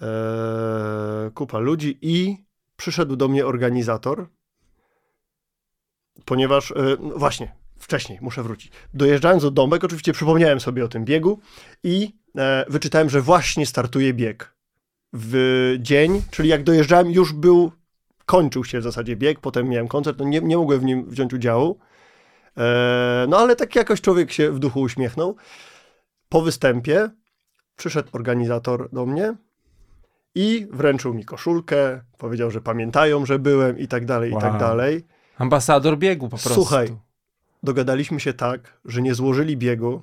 [0.00, 2.47] e, kupa ludzi i
[2.78, 4.26] przyszedł do mnie organizator,
[6.24, 8.72] ponieważ, e, no właśnie, wcześniej, muszę wrócić.
[8.94, 11.40] Dojeżdżając do Dąbek, oczywiście przypomniałem sobie o tym biegu
[11.82, 14.54] i e, wyczytałem, że właśnie startuje bieg
[15.12, 17.72] w dzień, czyli jak dojeżdżałem, już był,
[18.26, 21.34] kończył się w zasadzie bieg, potem miałem koncert, no nie, nie mogłem w nim wziąć
[21.34, 21.78] udziału,
[22.56, 25.36] e, no ale tak jakoś człowiek się w duchu uśmiechnął.
[26.28, 27.10] Po występie
[27.76, 29.34] przyszedł organizator do mnie
[30.34, 34.60] i wręczył mi koszulkę, powiedział, że pamiętają, że byłem i tak dalej, i tak Wow.
[34.60, 35.04] dalej.
[35.38, 36.54] Ambasador biegu po prostu.
[36.54, 36.88] Słuchaj,
[37.62, 40.02] dogadaliśmy się tak, że nie złożyli biegu.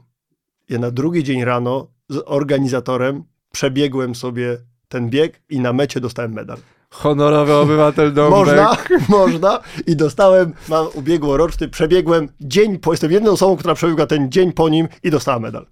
[0.69, 4.57] Ja na drugi dzień rano z organizatorem przebiegłem sobie
[4.87, 6.57] ten bieg i na mecie dostałem medal.
[6.89, 8.39] Honorowy obywatel Dąbek.
[8.39, 8.77] Można,
[9.19, 9.59] można.
[9.87, 14.69] I dostałem, mam ubiegłoroczny, przebiegłem dzień po, jestem jedną osobą, która przebiegła ten dzień po
[14.69, 15.65] nim i dostała medal.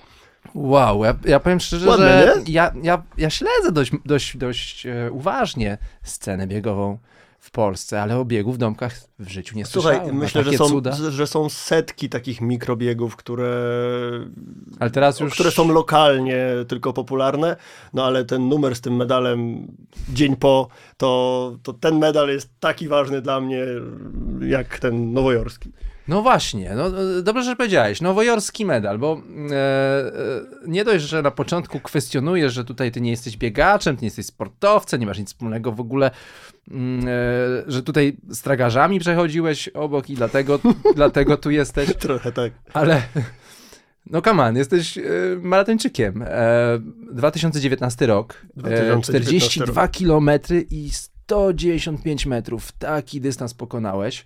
[0.55, 2.53] Wow, ja, ja powiem szczerze, Ładne, że nie?
[2.53, 6.97] ja, ja, ja śledzę dość, dość, dość e, uważnie scenę biegową
[7.43, 10.17] w Polsce, ale o biegu w domkach w życiu nie Słuchaj, słyszałem.
[10.17, 10.91] Myślę, że są, cuda.
[11.09, 13.51] że są setki takich mikrobiegów, które
[14.79, 15.33] Ale teraz już...
[15.33, 17.55] które są lokalnie tylko popularne,
[17.93, 19.67] no ale ten numer z tym medalem
[20.09, 23.65] dzień po, to, to ten medal jest taki ważny dla mnie,
[24.41, 25.71] jak ten nowojorski.
[26.07, 28.01] No właśnie, no, e, dobrze, że powiedziałeś.
[28.01, 30.11] Nowojorski medal, bo e, e,
[30.67, 34.25] nie dość, że na początku kwestionujesz, że tutaj ty nie jesteś biegaczem, ty nie jesteś
[34.25, 36.11] sportowcem, nie masz nic wspólnego w ogóle,
[36.71, 37.11] mm, e,
[37.67, 40.59] że tutaj z tragarzami przechodziłeś obok i dlatego,
[40.95, 41.95] dlatego tu jesteś.
[41.95, 42.51] Trochę tak.
[42.73, 43.01] Ale
[44.05, 45.01] no come on, jesteś e,
[45.41, 46.21] maratończykiem.
[46.27, 46.79] E,
[47.11, 52.71] 2019 rok, e, 2019 42 kilometry i 195 metrów.
[52.71, 54.25] Taki dystans pokonałeś.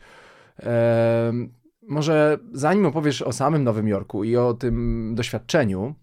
[1.88, 5.96] E, może zanim opowiesz o samym Nowym Jorku i o tym doświadczeniu,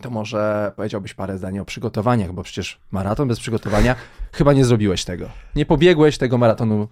[0.00, 3.96] to może powiedziałbyś parę zdań o przygotowaniach, bo przecież maraton bez przygotowania
[4.32, 5.28] chyba nie zrobiłeś tego.
[5.56, 6.88] Nie pobiegłeś tego maratonu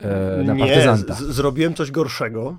[0.00, 1.14] e, na nie, partyzanta.
[1.14, 2.56] z, zrobiłem coś gorszego,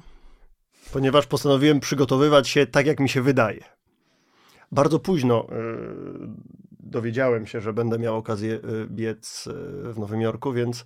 [0.93, 3.63] ponieważ postanowiłem przygotowywać się tak, jak mi się wydaje.
[4.71, 5.47] Bardzo późno y,
[6.79, 10.85] dowiedziałem się, że będę miał okazję y, biec y, w Nowym Jorku, więc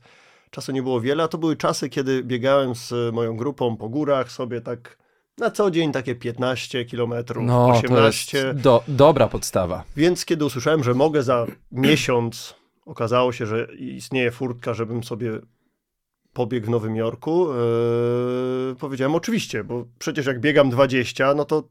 [0.53, 4.31] czasu nie było wiele, a to były czasy, kiedy biegałem z moją grupą po górach
[4.31, 4.97] sobie tak
[5.37, 8.37] na co dzień takie 15 kilometrów, No, to 18.
[8.37, 9.83] jest do, dobra podstawa.
[9.95, 15.39] Więc kiedy usłyszałem, że mogę za miesiąc, okazało się, że istnieje furtka, żebym sobie
[16.33, 17.47] pobiegł w Nowym Jorku,
[18.69, 21.63] yy, powiedziałem oczywiście, bo przecież jak biegam 20, no to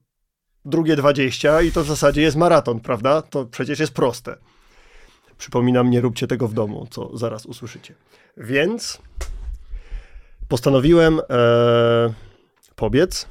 [0.65, 3.23] drugie 20 i to w zasadzie jest maraton, prawda?
[3.23, 4.37] To przecież jest proste.
[5.39, 7.95] Przypominam, nie róbcie tego w domu, co zaraz usłyszycie.
[8.37, 9.03] Więc
[10.49, 12.13] postanowiłem e,
[12.77, 13.29] pobiec,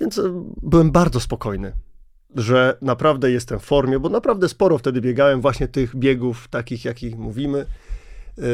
[0.00, 0.22] więc e,
[0.62, 1.72] byłem bardzo spokojny,
[2.34, 7.16] że naprawdę jestem w formie, bo naprawdę sporo wtedy biegałem właśnie tych biegów takich, jakich
[7.16, 7.66] mówimy,
[8.38, 8.44] yy,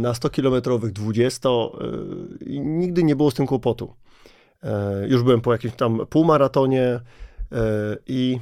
[0.00, 3.94] na 100 kilometrowych, 20 yy, i nigdy nie było z tym kłopotu.
[5.06, 7.00] Już byłem po jakimś tam półmaratonie
[8.06, 8.38] i,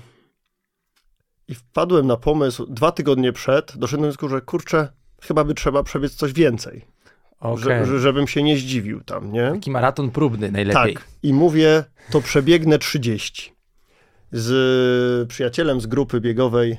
[1.49, 4.89] i wpadłem na pomysł dwa tygodnie przed, doszedłem do wniosku, że kurczę,
[5.23, 6.85] chyba by trzeba przebiec coś więcej,
[7.41, 7.65] Okej.
[7.65, 9.51] że, że, żebym się nie zdziwił tam, nie?
[9.53, 10.95] Taki maraton próbny najlepiej.
[10.95, 11.05] Tak.
[11.23, 13.55] I mówię, to przebiegnę 30.
[14.33, 16.79] Z przyjacielem z grupy biegowej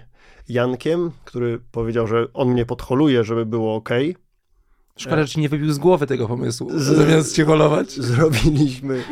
[0.49, 3.89] Jankiem, który powiedział, że on mnie podholuje, żeby było ok.
[4.97, 7.91] Szkoda, że nie wybił z głowy tego pomysłu, Z- zamiast cię holować.
[8.11, 9.03] Zrobiliśmy.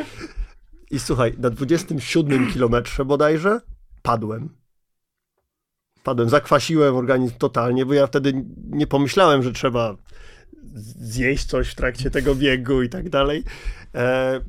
[0.91, 3.59] I słuchaj, na 27 kilometrze bodajże
[4.01, 4.49] padłem.
[6.03, 9.95] Padłem, zakwasiłem organizm totalnie, bo ja wtedy nie pomyślałem, że trzeba
[10.99, 13.43] zjeść coś w trakcie tego biegu i tak dalej.
[13.95, 14.39] E,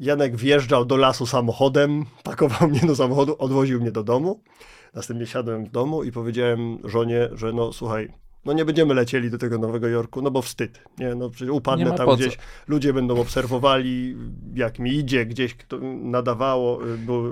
[0.00, 4.42] Janek wjeżdżał do lasu samochodem, pakował mnie do samochodu, odwoził mnie do domu.
[4.94, 8.12] Następnie siadłem w domu i powiedziałem żonie, że no słuchaj,
[8.48, 11.92] no nie będziemy lecieli do tego Nowego Jorku, no bo wstyd, nie, no przecież upadnę
[11.92, 12.16] tam co.
[12.16, 14.16] gdzieś, ludzie będą obserwowali,
[14.54, 17.22] jak mi idzie, gdzieś kto nadawało, y, bo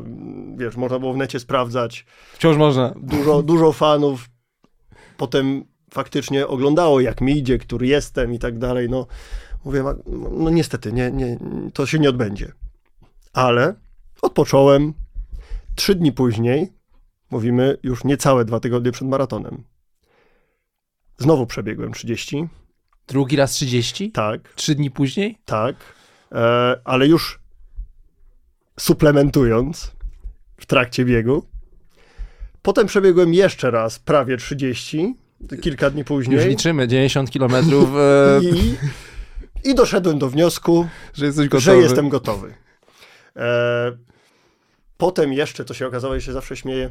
[0.56, 2.94] wiesz, można było w necie sprawdzać, Wciąż można.
[2.96, 4.28] dużo, dużo fanów
[5.16, 8.90] potem faktycznie oglądało, jak mi idzie, który jestem i tak dalej.
[8.90, 9.06] No,
[9.64, 9.84] mówię,
[10.30, 11.38] no niestety, nie, nie,
[11.72, 12.52] to się nie odbędzie.
[13.32, 13.74] Ale
[14.22, 14.94] odpocząłem.
[15.74, 16.72] Trzy dni później,
[17.30, 19.64] mówimy już niecałe dwa tygodnie przed maratonem.
[21.18, 22.48] Znowu przebiegłem 30.
[23.08, 24.12] Drugi raz 30?
[24.12, 25.38] Tak, Trzy dni później?
[25.44, 25.76] tak,
[26.32, 27.40] e, ale już
[28.80, 29.92] suplementując
[30.60, 31.46] w trakcie biegu.
[32.62, 35.14] Potem przebiegłem jeszcze raz prawie 30,
[35.60, 36.36] kilka dni później.
[36.36, 38.76] Już liczymy, 90 kilometrów, e, I,
[39.70, 42.54] I doszedłem do wniosku, że że jestem gotowy.
[43.36, 43.96] E,
[44.96, 46.90] potem jeszcze, to się okazało, ja się zawsze śmieję,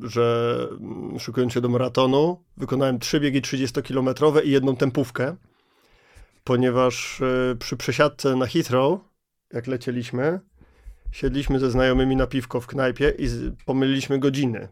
[0.00, 5.36] że mm, szykując się do maratonu, wykonałem trzy biegi 30-kilometrowe i jedną tempówkę,
[6.44, 9.00] ponieważ e, przy przesiadce na Heathrow,
[9.52, 10.40] jak lecieliśmy,
[11.12, 13.28] siedliśmy ze znajomymi na piwko w knajpie i
[13.66, 14.68] pomyliliśmy godziny.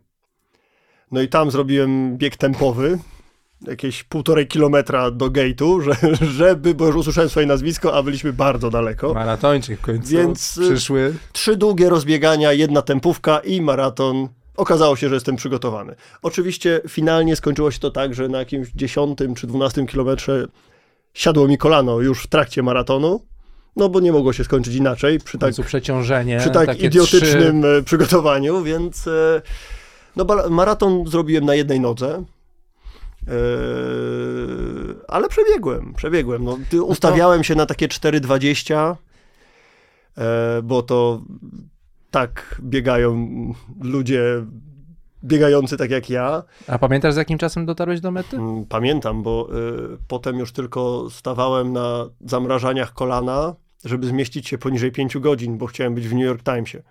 [1.11, 2.99] No i tam zrobiłem bieg tempowy,
[3.67, 8.71] jakieś półtorej kilometra do gate'u, że, żeby, bo już usłyszałem swoje nazwisko, a byliśmy bardzo
[8.71, 9.15] daleko.
[9.15, 11.15] Maratończyk w końcu Więc, y, przyszły.
[11.33, 14.29] Trzy długie rozbiegania, jedna tempówka i maraton.
[14.57, 15.95] Okazało się, że jestem przygotowany.
[16.23, 20.47] Oczywiście finalnie skończyło się to tak, że na jakimś 10 czy 12 kilometrze
[21.15, 23.23] siadło mi kolano już w trakcie maratonu,
[23.77, 26.39] no bo nie mogło się skończyć inaczej przy tak przeciążenie.
[26.39, 29.43] przy tak idiotycznym e, przygotowaniu, więc e,
[30.17, 32.25] no, maraton zrobiłem na jednej nodze.
[33.29, 33.33] E,
[35.09, 36.45] ale przebiegłem, przebiegłem.
[36.45, 38.97] No, ty, ustawiałem się na takie 4,20,
[40.19, 41.23] e, bo to
[42.11, 43.29] tak biegają
[43.83, 44.23] ludzie
[45.25, 46.43] biegający tak jak ja.
[46.67, 48.37] A pamiętasz, z jakim czasem dotarłeś do mety?
[48.37, 49.49] Mm, Pamiętam, bo
[49.95, 53.55] y, potem już tylko stawałem na zamrażaniach kolana,
[53.85, 56.83] żeby zmieścić się poniżej 5 godzin, bo chciałem być w New York Timesie.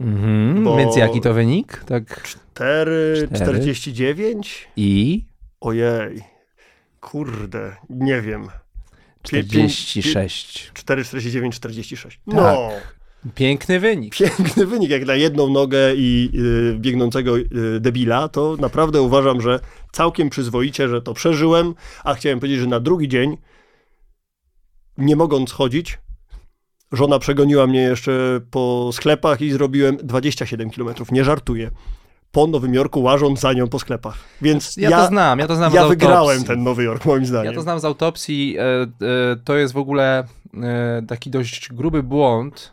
[0.00, 1.84] Mhm, bo- Więc jaki to wynik?
[1.86, 3.42] Tak 4, Cztery.
[3.42, 4.68] 49?
[4.76, 5.24] i
[5.62, 6.22] Ojej,
[7.00, 8.48] kurde, nie wiem.
[9.22, 10.70] 46.
[10.74, 12.20] 4, 49, 46.
[12.26, 12.34] Tak.
[12.34, 12.70] No,
[13.34, 14.14] Piękny wynik.
[14.16, 16.30] piękny wynik, jak na jedną nogę i
[16.74, 17.46] y, biegnącego y,
[17.80, 19.60] debila, to naprawdę uważam, że
[19.92, 23.36] całkiem przyzwoicie, że to przeżyłem, a chciałem powiedzieć, że na drugi dzień,
[24.98, 25.98] nie mogąc chodzić,
[26.92, 31.70] żona przegoniła mnie jeszcze po sklepach i zrobiłem 27 km, nie żartuję,
[32.32, 34.16] po Nowym Jorku łażąc za nią po sklepach.
[34.42, 36.06] Więc Ja, ja, to znam, ja to znam ja autopsji.
[36.06, 37.52] wygrałem ten Nowy Jork, moim zdaniem.
[37.52, 38.56] Ja to znam z autopsji.
[38.58, 38.86] E, e,
[39.44, 42.72] to jest w ogóle e, taki dość gruby błąd,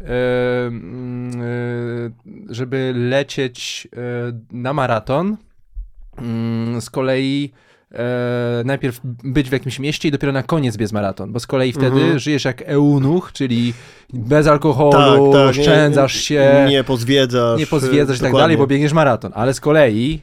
[0.00, 1.32] mm,
[2.48, 3.88] żeby lecieć
[4.52, 5.36] na maraton.
[6.18, 7.52] Mm, Z kolei
[7.94, 11.72] e, najpierw być w jakimś mieście i dopiero na koniec biec maraton, bo z kolei
[11.72, 12.18] wtedy Mhm.
[12.18, 13.74] żyjesz jak eunuch, czyli
[14.12, 14.92] bez alkoholu,
[15.32, 17.58] Tak, tak, nie- oszczędzasz się, Nie pozwiedzasz.
[17.60, 19.32] nie pozwiedzasz i tak dalej, bo biegniesz maraton.
[19.34, 20.22] Ale z kolei,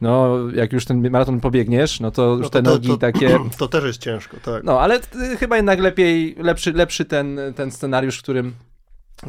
[0.00, 3.38] no jak już ten maraton pobiegniesz, no to już No te to- nogi to- takie...
[3.58, 4.64] To też jest ciężko, tak.
[4.64, 5.00] No, ale
[5.38, 8.52] chyba jednak lepiej, lepszy, lepszy ten, ten scenariusz, w którym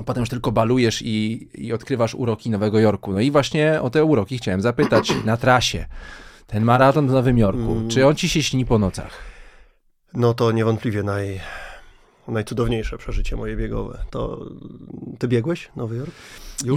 [0.06, 3.12] potem już tylko balujesz i, i odkrywasz uroki Nowego Jorku.
[3.12, 5.86] No i właśnie o te uroki chciałem zapytać na trasie.
[6.51, 7.89] Ten maraton w Nowym Jorku, Mm.
[7.89, 9.12] czy on ci się śni po nocach?
[10.13, 11.39] No to niewątpliwie naj,
[12.27, 13.97] najcudowniejsze przeżycie moje biegowe.
[14.09, 14.45] To
[15.19, 16.12] ty biegłeś Nowy Jork?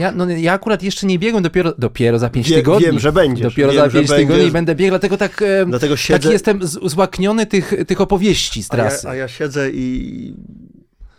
[0.00, 2.86] Ja, no, ja akurat jeszcze nie biegłem dopiero, dopiero za 5 Wie- tygodni.
[2.86, 3.42] wiem, że będziesz.
[3.48, 4.52] Dopiero Wiem, za że 5 tygodni będziesz.
[4.52, 8.70] będę biegł, dlatego tak, e, Dlatego tak siedzę, jestem z- uzłakniony tych, tych opowieści z
[8.72, 9.08] a ja, trasy.
[9.08, 10.34] a ja siedzę i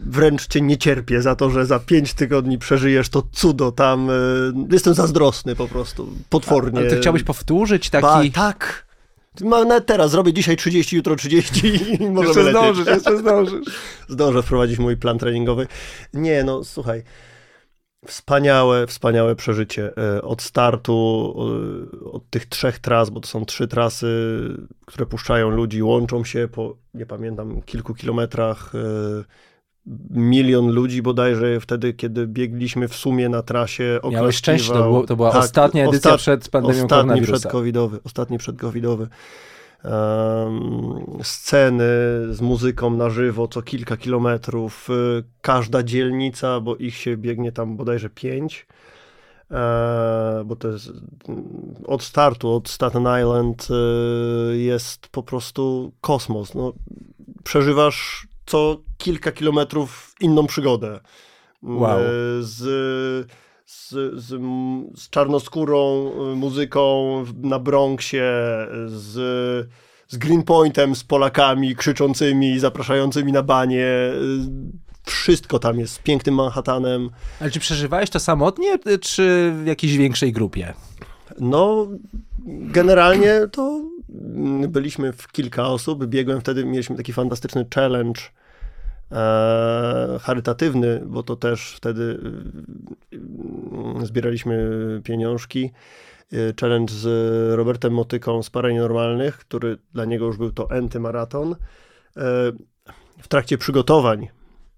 [0.06, 4.10] wręcz cię nie cierpię za to, że za pięć tygodni przeżyjesz to cudo tam.
[4.10, 4.14] y,
[4.72, 6.80] Jestem zazdrosny po prostu, potwornie.
[6.80, 8.32] Ale ty chciałbyś powtórzyć taki...
[8.32, 8.86] Ba, tak.
[9.42, 11.68] Ma, nawet teraz zrobię dzisiaj 30, jutro 30
[12.00, 12.52] i możemy Jeszcze lecieć.
[12.62, 13.76] zdążysz, jeszcze zdążysz.
[14.08, 15.68] Zdążę wprowadzić mój plan treningowy.
[16.14, 17.04] Nie, no słuchaj.
[18.08, 19.92] Wspaniałe, wspaniałe przeżycie.
[19.98, 21.34] E, Od startu,
[22.04, 24.08] e, od tych trzech tras, bo to są trzy trasy,
[24.86, 28.72] które puszczają ludzi, łączą się po, nie pamiętam, kilku kilometrach.
[30.10, 34.00] Milion ludzi bodajże wtedy, kiedy biegliśmy w sumie na trasie.
[34.12, 34.94] Miałeś szczęście, to, oklaskiwał.
[34.94, 39.08] było, to była Tak, ostatnia edycja ostat- przed pandemią Ostatni przedcovidowy, ostatni przedcovidowy.
[39.84, 41.84] Um, sceny
[42.32, 47.78] z muzyką na żywo co kilka kilometrów, y, każda dzielnica, bo ich się biegnie tam
[47.78, 48.68] bodajże pięć,
[49.52, 50.92] e, bo to jest
[51.86, 53.68] od startu, od Staten Island
[54.52, 56.56] y, jest po prostu kosmos.
[56.56, 56.74] No,
[57.44, 61.00] przeżywasz co kilka kilometrów inną przygodę.
[61.64, 62.00] Wow.
[62.00, 62.04] E,
[62.42, 62.64] Z,
[63.66, 63.90] z,
[64.24, 64.42] z,
[64.96, 68.32] z czarnoskórą y, muzyką na Bronxie,
[68.86, 69.14] z,
[70.08, 73.88] z Greenpointem, z Polakami krzyczącymi, zapraszającymi na banie.
[75.06, 77.10] Wszystko tam jest z pięknym Manhattanem.
[77.40, 80.74] Ale czy przeżywałeś to samotnie, czy w jakiejś większej grupie?
[81.40, 81.88] No,
[82.46, 86.06] generalnie to mm, byliśmy w kilka osób.
[86.06, 88.22] Biegłem wtedy, mieliśmy taki fantastyczny challenge
[89.12, 92.20] e, charytatywny, bo to też wtedy
[94.04, 94.70] y, zbieraliśmy
[95.04, 95.72] pieniążki.
[96.34, 97.06] Y, Challenge z
[97.56, 101.52] Robertem Motyką z Parę Normalnych, który dla niego już był to enty maraton.
[101.52, 101.56] E,
[103.22, 104.28] W trakcie przygotowań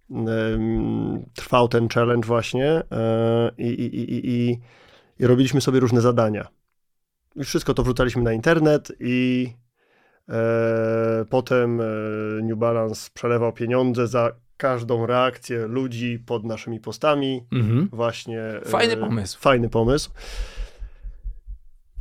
[0.10, 4.60] em, trwał ten challenge właśnie e, i, i, i, i,
[5.20, 6.48] i robiliśmy sobie różne zadania.
[7.36, 9.50] I wszystko to wrzucaliśmy na internet i
[10.30, 11.86] e, potem e,
[12.44, 17.46] New Balance przelewał pieniądze za każdą reakcję ludzi pod naszymi postami.
[17.52, 17.90] Mhm.
[17.94, 18.42] Właśnie.
[18.42, 19.40] e, Fajny pomysł.
[19.40, 20.10] Fajny pomysł.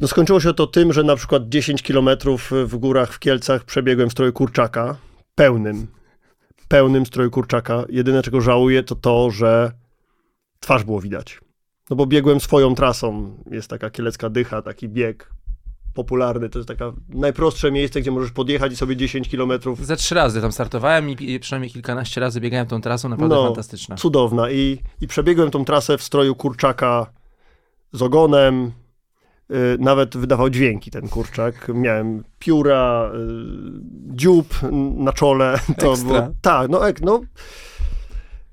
[0.00, 4.08] No skończyło się to tym, że na przykład 10 kilometrów w górach w Kielcach przebiegłem
[4.08, 4.96] w stroju kurczaka,
[5.34, 5.86] pełnym,
[6.68, 7.84] pełnym stroju kurczaka.
[7.88, 9.72] Jedyne czego żałuję to to, że
[10.60, 11.40] twarz było widać.
[11.90, 13.36] No bo biegłem swoją trasą.
[13.50, 15.30] Jest taka kielecka dycha, taki bieg
[15.94, 16.48] popularny.
[16.48, 19.86] To jest taka najprostsze miejsce, gdzie możesz podjechać i sobie 10 kilometrów.
[19.86, 23.96] Ze trzy razy tam startowałem i przynajmniej kilkanaście razy biegałem tą trasą, naprawdę No, fantastyczna.
[23.96, 24.50] Cudowna.
[24.50, 27.06] I, I przebiegłem tą trasę w stroju kurczaka
[27.92, 28.72] z ogonem.
[29.50, 31.68] Y, Nawet wydawał dźwięki ten kurczak.
[31.74, 33.18] Miałem pióra, y,
[34.16, 34.54] dziób
[34.96, 35.58] na czole.
[35.78, 36.08] To Ekstra.
[36.08, 37.20] było, tak, no, ek, no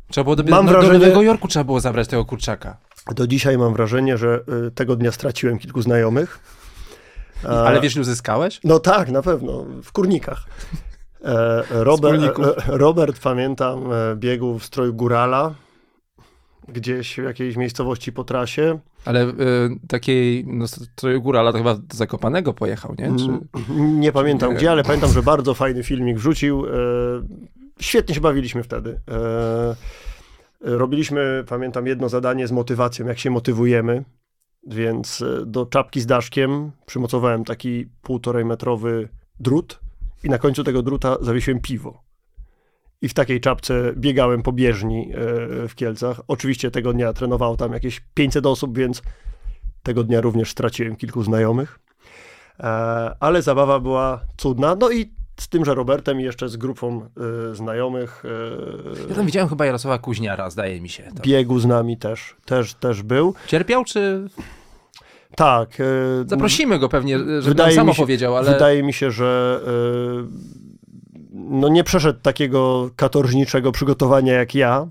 [0.10, 2.78] Trzeba było do, Mam do, do wrażenie- Nowego Jorku trzeba było zabrać tego kurczaka.
[3.16, 6.40] Do dzisiaj mam wrażenie, że y, tego dnia straciłem kilku znajomych.
[7.50, 8.60] Ale wiesz, ile uzyskałeś?
[8.64, 10.44] No tak, na pewno, w kurnikach.
[11.26, 15.56] E, Robert, e, Robert, pamiętam, e, biegł w stroju górala,
[16.68, 18.80] gdzieś w jakiejś miejscowości po trasie.
[19.06, 19.34] Ale y,
[19.88, 23.16] takiej, no stroju górala to chyba do Zakopanego pojechał, nie?
[23.18, 23.26] Czy...
[23.74, 24.56] Mm, Nie pamiętam Nie.
[24.56, 26.66] gdzie, ale pamiętam, że bardzo fajny filmik wrzucił.
[27.80, 29.00] Świetnie się bawiliśmy wtedy.
[30.62, 34.04] Robiliśmy, pamiętam, jedno zadanie z motywacją, jak się motywujemy.
[34.68, 39.80] Więc e, do czapki z daszkiem przymocowałem taki półtorej metrowy drut
[40.24, 42.04] i na końcu tego druta zawiesiłem piwo.
[43.02, 46.22] I w takiej czapce biegałem po bieżni e, w Kielcach.
[46.28, 49.02] Oczywiście tego dnia trenowało tam jakieś 500 osób, więc
[49.84, 51.80] tego dnia również straciłem kilku znajomych.
[52.60, 52.64] E,
[53.20, 54.76] ale zabawa była cudna.
[54.76, 57.02] No i z tymże Robertem i jeszcze z grupą
[57.52, 61.04] e, znajomych e, Ja tam widziałem chyba Jarosława Kuźniara, zdaje mi się.
[61.16, 61.22] To.
[61.22, 63.34] biegł z nami też, też, też był.
[63.48, 64.28] Cierpiał, czy...
[65.36, 65.70] Tak.
[65.80, 65.84] e,
[66.28, 68.54] Zaprosimy go pewnie, żeby Wydaje sam opowiedział, ale...
[68.54, 69.62] Wydaje mi się, że
[71.34, 74.88] no nie przeszedł takiego katorżniczego przygotowania jak ja.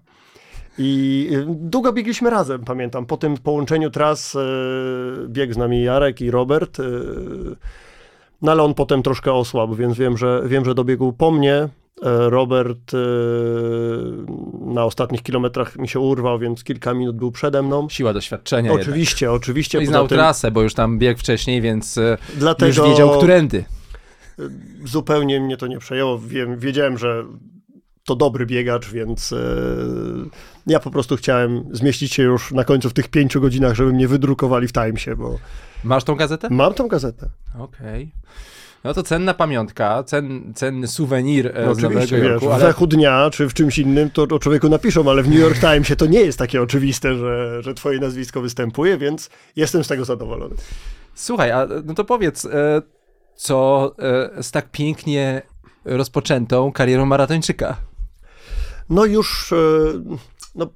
[0.79, 3.07] I długo biegliśmy razem, pamiętam.
[3.07, 4.37] Po tym połączeniu tras
[5.29, 6.79] biegł z nami Jarek i Robert.
[8.43, 11.55] No ale on potem troszkę osłabł, więc wiem, że, wiem, że dobiegł po mnie.
[12.03, 12.97] E, Robert e,
[14.75, 17.89] na ostatnich kilometrach mi się urwał, więc kilka minut był przede mną.
[17.89, 19.43] Siła doświadczenia Oczywiście, jednak.
[19.43, 19.79] oczywiście.
[19.79, 23.11] No i znał tym- trasę, bo już tam biegł wcześniej, więc e, Dlatego już wiedział,
[23.19, 23.65] którędy.
[24.85, 26.19] zupełnie mnie to nie przejęło.
[26.19, 27.25] Wiem, wiedziałem, że
[28.07, 29.35] to dobry biegacz, więc
[30.67, 34.09] ja po prostu chciałem zmieścić się już na końcu w tych pięciu godzinach, żeby mnie
[34.09, 35.39] wydrukowali w Timesie, bo
[35.85, 36.49] Masz tą gazetę?
[36.51, 37.29] mam tą gazetę.
[37.59, 38.11] Okej.
[38.85, 42.61] No to cenna pamiątka, cen, cenny suwenir No z Nowego oczywiście, wiesz, Jorku, w ale
[42.61, 45.97] Zechu Dnia czy w czymś innym to o człowieku napiszą, ale w New York Timesie
[45.97, 50.55] to nie jest takie oczywiste, że, że twoje nazwisko występuje, więc jestem z tego zadowolony.
[51.15, 52.83] słuchaj, a no to powiedz, e,
[53.35, 53.93] co
[54.37, 55.43] e, z tak pięknie
[55.85, 57.77] rozpoczętą karierą maratończyka?
[58.91, 59.55] No już,
[60.55, 60.67] no,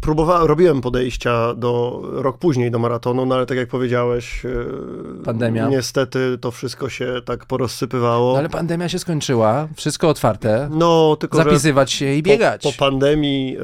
[0.00, 5.68] próbowałem, robiłem podejścia do, rok później do maratonu, no ale tak jak powiedziałeś, e, Pandemia.
[5.68, 8.32] niestety to wszystko się tak porozsypywało.
[8.32, 12.62] No ale pandemia się skończyła, wszystko otwarte, No, tylko zapisywać się i biegać.
[12.62, 13.60] Po, po pandemii e,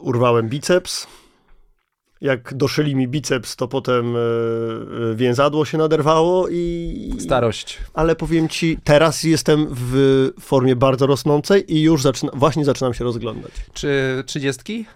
[0.00, 1.06] urwałem biceps.
[2.20, 7.12] Jak doszyli mi biceps, to potem e, e, więzadło się naderwało i...
[7.18, 7.78] Starość.
[7.94, 13.04] Ale powiem ci, teraz jestem w formie bardzo rosnącej i już zaczyna, właśnie zaczynam się
[13.04, 13.52] rozglądać.
[13.72, 14.86] Czy trzydziestki?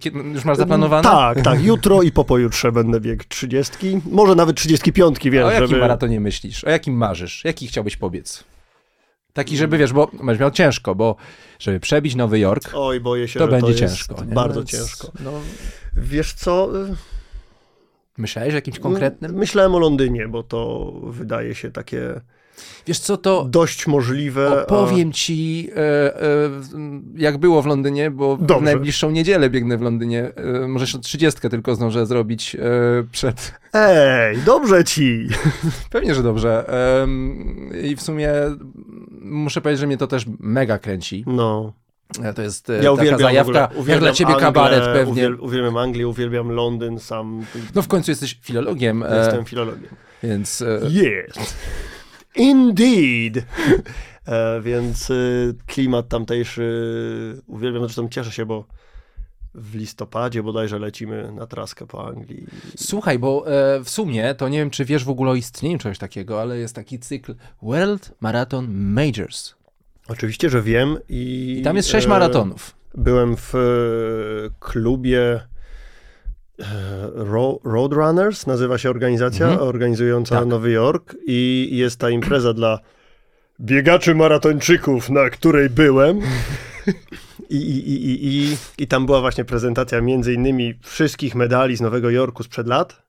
[0.00, 1.02] Kiedy- już masz zaplanowane?
[1.02, 1.64] Tak, tak.
[1.64, 3.72] Jutro i po pojutrze będę biegł 30.
[4.10, 5.80] Może nawet 35, wiesz, O jakim żeby...
[5.80, 6.64] maratonie myślisz?
[6.64, 7.44] O jakim marzysz?
[7.44, 8.44] Jaki chciałbyś pobiec?
[9.32, 11.16] Taki, żeby wiesz, bo będziesz miał ciężko, bo
[11.58, 14.24] żeby przebić Nowy Jork, Oj, boję się, to że będzie to jest ciężko.
[14.24, 14.34] nie?
[14.34, 15.12] bardzo Więc, ciężko.
[15.20, 15.32] No,
[15.96, 16.82] Wiesz co?
[16.86, 16.94] y,
[18.18, 19.34] myślałeś o jakimś konkretnym?
[19.34, 22.20] Myślałem o Londynie, bo to wydaje się takie
[22.86, 24.48] Wiesz co, to dość możliwe.
[24.50, 26.50] a- opowiem ci, e, e,
[27.16, 28.64] jak było w Londynie, bo w Dobrze.
[28.64, 30.30] najbliższą niedzielę biegnę w Londynie.
[30.36, 32.60] E, może jeszcze 30 tylko zdążę zrobić e,
[33.12, 33.54] przed...
[33.72, 35.28] Ej, dobrze ci.
[35.90, 36.64] Pewnie, że dobrze.
[37.84, 38.32] I w sumie
[39.20, 41.24] muszę powiedzieć, że mnie to też mega kręci.
[41.26, 41.72] No.
[42.22, 44.84] E, To jest e, Ja taka uwielbiam zajawka, ogóle, jak uwielbiam dla ciebie Anglię, kabaret
[44.84, 45.12] pewnie.
[45.12, 47.44] Uwiel, uwielbiam Anglię, uwielbiam Londyn, sam
[47.74, 49.90] No w końcu jesteś filologiem, e, jestem filologiem.
[50.22, 51.54] więc Yes.
[52.36, 53.44] Indeed.
[54.62, 55.12] Więc
[55.66, 58.64] klimat tamtejszy uwielbiam, zresztą cieszę się, bo
[59.54, 62.46] w listopadzie bodajże lecimy na traskę po Anglii.
[62.76, 65.98] słuchaj, bo e, w sumie to nie wiem, czy wiesz w ogóle o istnieniu czegoś
[65.98, 69.54] takiego, ale jest taki cykl World Marathon Majors.
[70.08, 71.56] Oczywiście, że wiem i...
[71.60, 72.74] I tam jest sześć e, maratonów.
[72.94, 73.58] Byłem w e,
[74.60, 75.40] klubie
[76.60, 76.64] e,
[77.14, 79.68] Ro- Roadrunners, nazywa się organizacja, Mhm.
[79.68, 80.48] organizująca Tak.
[80.48, 82.78] Nowy Jork i jest ta impreza dla
[83.60, 86.20] biegaczy maratończyków, na której byłem.
[87.50, 91.80] I, i, i, i, i, I tam była właśnie prezentacja między innymi wszystkich medali z
[91.80, 93.02] Nowego Jorku sprzed lat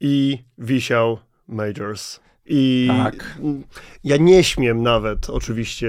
[0.00, 1.18] i wisiał
[1.48, 2.20] Majors.
[2.46, 3.38] I Tak.
[4.04, 5.88] ja nie śmiem nawet oczywiście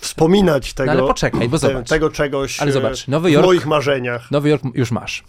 [0.00, 1.88] wspominać tego, No ale poczekaj, bo zobacz.
[1.88, 4.30] tego czegoś Ale e, zobacz, Nowy w Jork- moich marzeniach.
[4.30, 5.24] Nowy Jork już masz.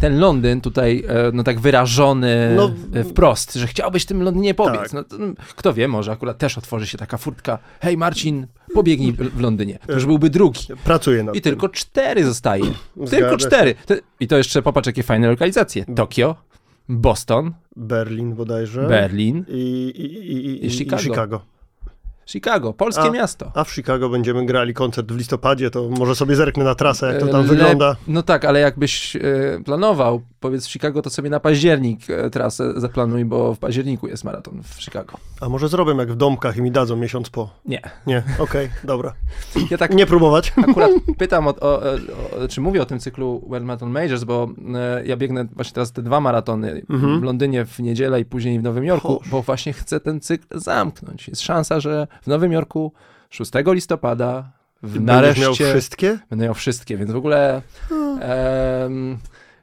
[0.00, 4.54] Ten Londyn tutaj, e, no tak wyrażony No, e, wprost, że chciałbyś w tym Londynie
[4.54, 4.80] pobiec.
[4.80, 4.92] Tak.
[4.92, 5.16] No, to,
[5.56, 7.58] kto wie, może akurat też otworzy się taka furtka.
[7.80, 9.78] Hej Marcin, pobiegnij w w Londynie.
[9.86, 10.60] To już byłby drugi.
[10.84, 11.52] Pracuję nad I tym.
[11.52, 12.64] tylko cztery zostaje.
[12.96, 13.74] Zgadza Tylko cztery.
[14.20, 15.84] I to jeszcze popatrz, jakie fajne lokalizacje.
[15.96, 16.36] Tokio,
[16.88, 18.86] Boston, Berlin bodajże.
[18.88, 21.02] Berlin, I, i, i, i, I Chicago.
[21.02, 21.51] Chicago.
[22.26, 23.52] Chicago, polskie A- miasto.
[23.54, 27.20] A w Chicago będziemy grali koncert w listopadzie, to może sobie zerknę na trasę, jak
[27.22, 27.96] to tam E, wygląda.
[28.08, 29.20] No tak, ale jakbyś e,
[29.64, 34.24] planował, powiedz w Chicago, to sobie na październik e, trasę zaplanuj, bo w październiku jest
[34.24, 35.18] maraton w Chicago.
[35.40, 37.50] A może zrobię jak w domkach i mi dadzą miesiąc po.
[37.64, 37.80] Nie.
[38.06, 39.12] Nie, okej, dobra.
[39.70, 40.52] Ja tak Nie próbować.
[40.68, 41.82] akurat pytam, o, o, o,
[42.48, 46.02] czy mówię o tym cyklu World Marathon Majors, bo e, ja biegnę właśnie teraz te
[46.02, 47.20] dwa maratony Mhm.
[47.20, 49.30] w Londynie w niedzielę i później w Nowym Jorku, Boże.
[49.30, 51.28] bo właśnie chcę ten cykl zamknąć.
[51.28, 52.92] Jest szansa, że w Nowym Jorku
[53.30, 54.50] 6 listopada
[54.82, 56.18] w, nareszcie miał wszystkie?
[56.30, 57.62] będę miał wszystkie, więc w ogóle
[58.20, 59.18] em,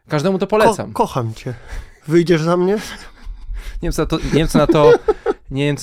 [0.07, 0.93] każdemu to Ko- polecam.
[0.93, 1.53] kocham cię.
[2.07, 2.73] Wyjdziesz za mnie?
[2.73, 2.79] Nie
[3.83, 4.93] wiem, co na to, nie wiem, co na to,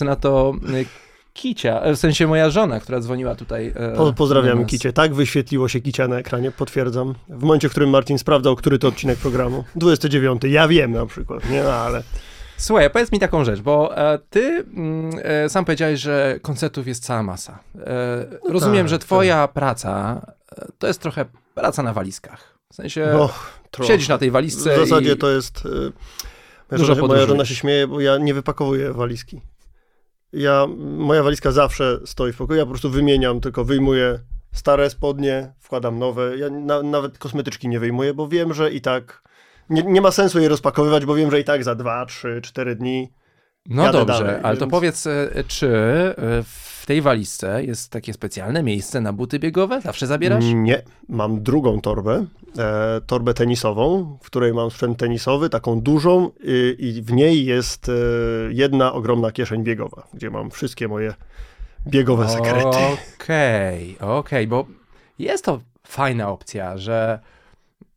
[0.05, 0.87] na to y,
[1.33, 3.73] Kicia, e, w sensie moja żona, która dzwoniła tutaj.
[3.77, 4.65] e, pozdrawiamy.
[4.65, 4.93] Kicie.
[4.93, 7.15] Tak wyświetliło się Kicia na ekranie, potwierdzam.
[7.29, 9.65] W momencie, w którym Marcin sprawdzał, który to odcinek programu.
[9.77, 10.43] 29.
[10.45, 11.63] Ja wiem na przykład, nie?
[11.63, 12.03] No, ale
[12.57, 14.41] Słuchaj, powiedz mi taką rzecz, bo e, ty
[14.75, 17.59] mm, e, sam powiedziałeś, że koncertów jest cała masa.
[17.81, 20.21] E, rozumiem, tak, że twoja praca
[20.59, 22.59] e, to jest trochę praca na walizkach.
[22.73, 23.31] W sensie no,
[23.87, 25.17] siedzisz na tej walizce W zasadzie i...
[25.17, 25.67] to jest.
[25.67, 25.93] y, Moja,
[26.79, 29.41] Dużo żona, się- moja żona się śmieje, bo ja nie wypakowuję walizki.
[30.33, 34.19] Ja, moja walizka zawsze stoi w pokoju, ja po prostu wymieniam, tylko wyjmuję
[34.53, 36.39] stare spodnie, wkładam nowe.
[36.39, 39.23] Ja na, nawet kosmetyczki nie wyjmuję, bo wiem, że i tak
[39.71, 42.77] nie, nie ma sensu jej rozpakowywać, bo wiem, że i tak za 2, 3, 4
[42.77, 43.13] dni
[43.69, 48.13] No dobrze, dalej, ale to więc- powiedz, e, czy e, w tej walizce jest takie
[48.13, 49.81] specjalne miejsce na buty biegowe?
[49.81, 50.45] Zawsze zabierasz?
[50.55, 52.27] Nie, mam drugą torbę,
[52.59, 57.89] e, torbę tenisową, w której mam sprzęt tenisowy, taką dużą i, i w niej jest
[57.89, 57.93] e,
[58.51, 61.15] jedna ogromna kieszeń biegowa, gdzie mam wszystkie moje
[61.87, 62.79] biegowe sekrety.
[63.21, 64.67] Okej, okej, bo
[65.19, 67.19] jest to fajna opcja, że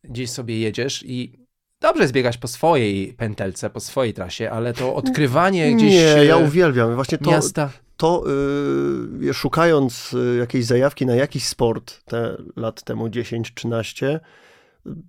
[0.03, 1.39] gdzieś sobie jedziesz i
[1.81, 6.25] dobrze jest biegać po swojej pętelce, po swojej trasie, ale to odkrywanie gdzieś Nie, e,
[6.25, 6.95] ja uwielbiam.
[6.95, 7.69] Właśnie to, miasta.
[7.97, 8.23] to
[9.29, 14.19] y, szukając y, jakiejś zajawki na jakiś sport, te lat temu 10-13, y,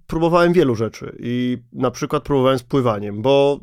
[0.07, 3.61] próbowałem wielu rzeczy i na przykład próbowałem z pływaniem, bo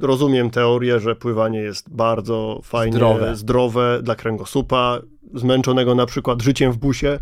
[0.00, 3.36] rozumiem teorię, że pływanie jest bardzo fajnie Zdrowe.
[3.36, 5.00] zdrowe dla kręgosłupa,
[5.34, 7.18] zmęczonego na przykład życiem w busie,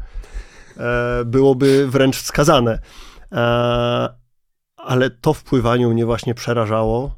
[0.77, 2.79] e, byłoby wręcz wskazane.
[3.33, 4.24] E,
[4.87, 7.17] ale to w pływaniu mnie właśnie przerażało,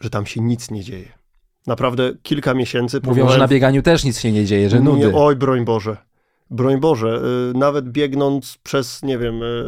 [0.00, 1.12] że tam się nic nie dzieje.
[1.66, 5.12] Naprawdę kilka miesięcy Mówią, że na bieganiu też nic się nie dzieje, że nie, nudy.
[5.14, 5.96] oj, broń Boże.
[6.50, 7.22] Broń Boże.
[7.54, 9.64] y, Nawet biegnąc przez, nie wiem, y,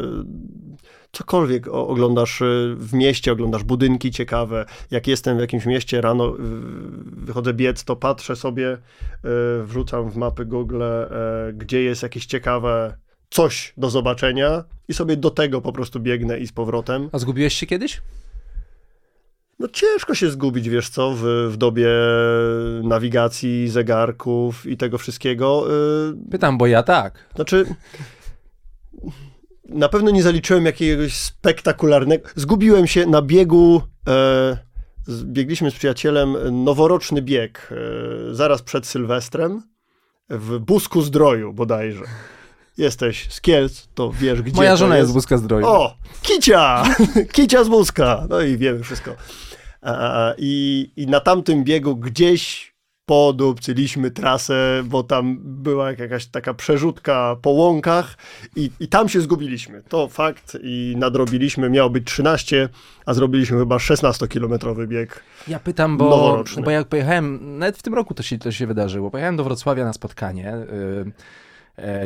[1.11, 4.65] cokolwiek oglądasz y, w mieście, oglądasz budynki ciekawe.
[4.91, 6.33] Jak jestem w jakimś mieście rano,
[7.03, 8.77] wychodzę biec, to patrzę sobie,
[9.63, 10.81] wrzucam w mapy Google,
[11.53, 12.97] gdzie jest jakieś ciekawe
[13.33, 17.09] coś do zobaczenia i sobie do tego po prostu biegnę i z powrotem.
[17.11, 18.01] A zgubiłeś się kiedyś?
[19.59, 21.87] No ciężko się zgubić, wiesz co, w, w dobie
[22.83, 25.65] nawigacji, zegarków i tego wszystkiego.
[26.27, 27.29] y, Pytam, bo ja tak.
[27.35, 27.65] Znaczy,
[29.69, 32.29] na pewno nie zaliczyłem jakiegoś spektakularnego.
[32.35, 33.81] Zgubiłem się na biegu.
[34.07, 34.57] E,
[35.23, 39.61] biegliśmy z przyjacielem noworoczny bieg e, zaraz przed Sylwestrem
[40.29, 42.03] w Busku Zdroju bodajże.
[42.77, 45.65] Jesteś z Kielc, to wiesz gdzie Moja żona jest jest z Wózka Zdroju.
[45.65, 46.83] o, kicia!
[47.31, 48.25] kicia z wózka.
[48.29, 49.15] No i wiemy wszystko.
[49.81, 49.91] A,
[50.29, 52.73] a, i, I na tamtym biegu gdzieś
[53.05, 58.17] podupcyliśmy trasę, bo tam była jakaś taka przerzutka po łąkach
[58.55, 59.83] i, i tam się zgubiliśmy.
[59.89, 61.69] To fakt i nadrobiliśmy.
[61.69, 62.69] Miało być 13,
[63.05, 65.23] a zrobiliśmy chyba 16-kilometrowy bieg.
[65.47, 66.63] Ja pytam, bo, Noworoczny.
[66.63, 69.85] bo jak pojechałem, nawet w tym roku to się, to się wydarzyło, pojechałem do Wrocławia
[69.85, 71.11] na spotkanie y, e,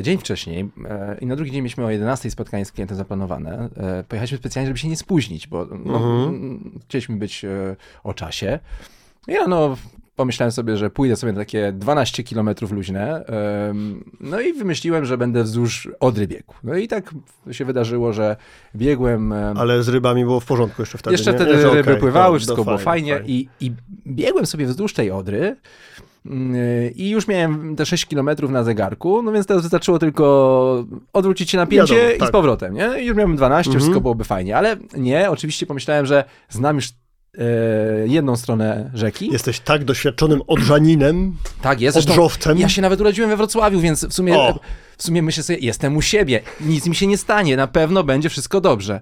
[0.01, 3.69] dzień wcześniej e, i na drugi dzień mieliśmy o 11 spotkanie z klientem zaplanowane.
[3.77, 6.71] E, pojechaliśmy specjalnie, żeby się nie spóźnić, bo no, Mhm.
[6.87, 8.59] chcieliśmy być e, o czasie.
[9.27, 9.77] I rano
[10.15, 13.25] pomyślałem sobie, że pójdę sobie na takie 12 kilometrów luźne.
[14.19, 16.53] No i wymyśliłem, że będę wzdłuż Odry biegł.
[16.63, 17.13] No i tak
[17.51, 18.35] się wydarzyło, że
[18.75, 19.33] biegłem...
[19.33, 21.13] em, Ale z rybami było w porządku jeszcze wtedy.
[21.13, 23.71] jeszcze wtedy Nie, ryby okej, pływały, to- wszystko to było fajnie, I, i
[24.07, 25.55] biegłem sobie wzdłuż tej Odry
[26.95, 31.57] i już miałem te 6 kilometrów na zegarku, no więc teraz wystarczyło tylko odwrócić się
[31.57, 32.29] napięcie Wiadomo, i tak.
[32.29, 33.01] z powrotem, nie?
[33.01, 33.79] I już miałem 12, Mhm.
[33.81, 36.89] wszystko byłoby fajnie, ale nie, oczywiście pomyślałem, że znam już
[37.37, 37.43] e,
[38.07, 39.29] jedną stronę rzeki.
[39.31, 42.57] Jesteś tak doświadczonym odżaninem, Tak jest, odżowcem.
[42.57, 44.59] ja się nawet urodziłem we Wrocławiu, więc w sumie, O.
[44.97, 48.29] w sumie myślę sobie, jestem u siebie, nic mi się nie stanie, na pewno będzie
[48.29, 49.01] wszystko dobrze.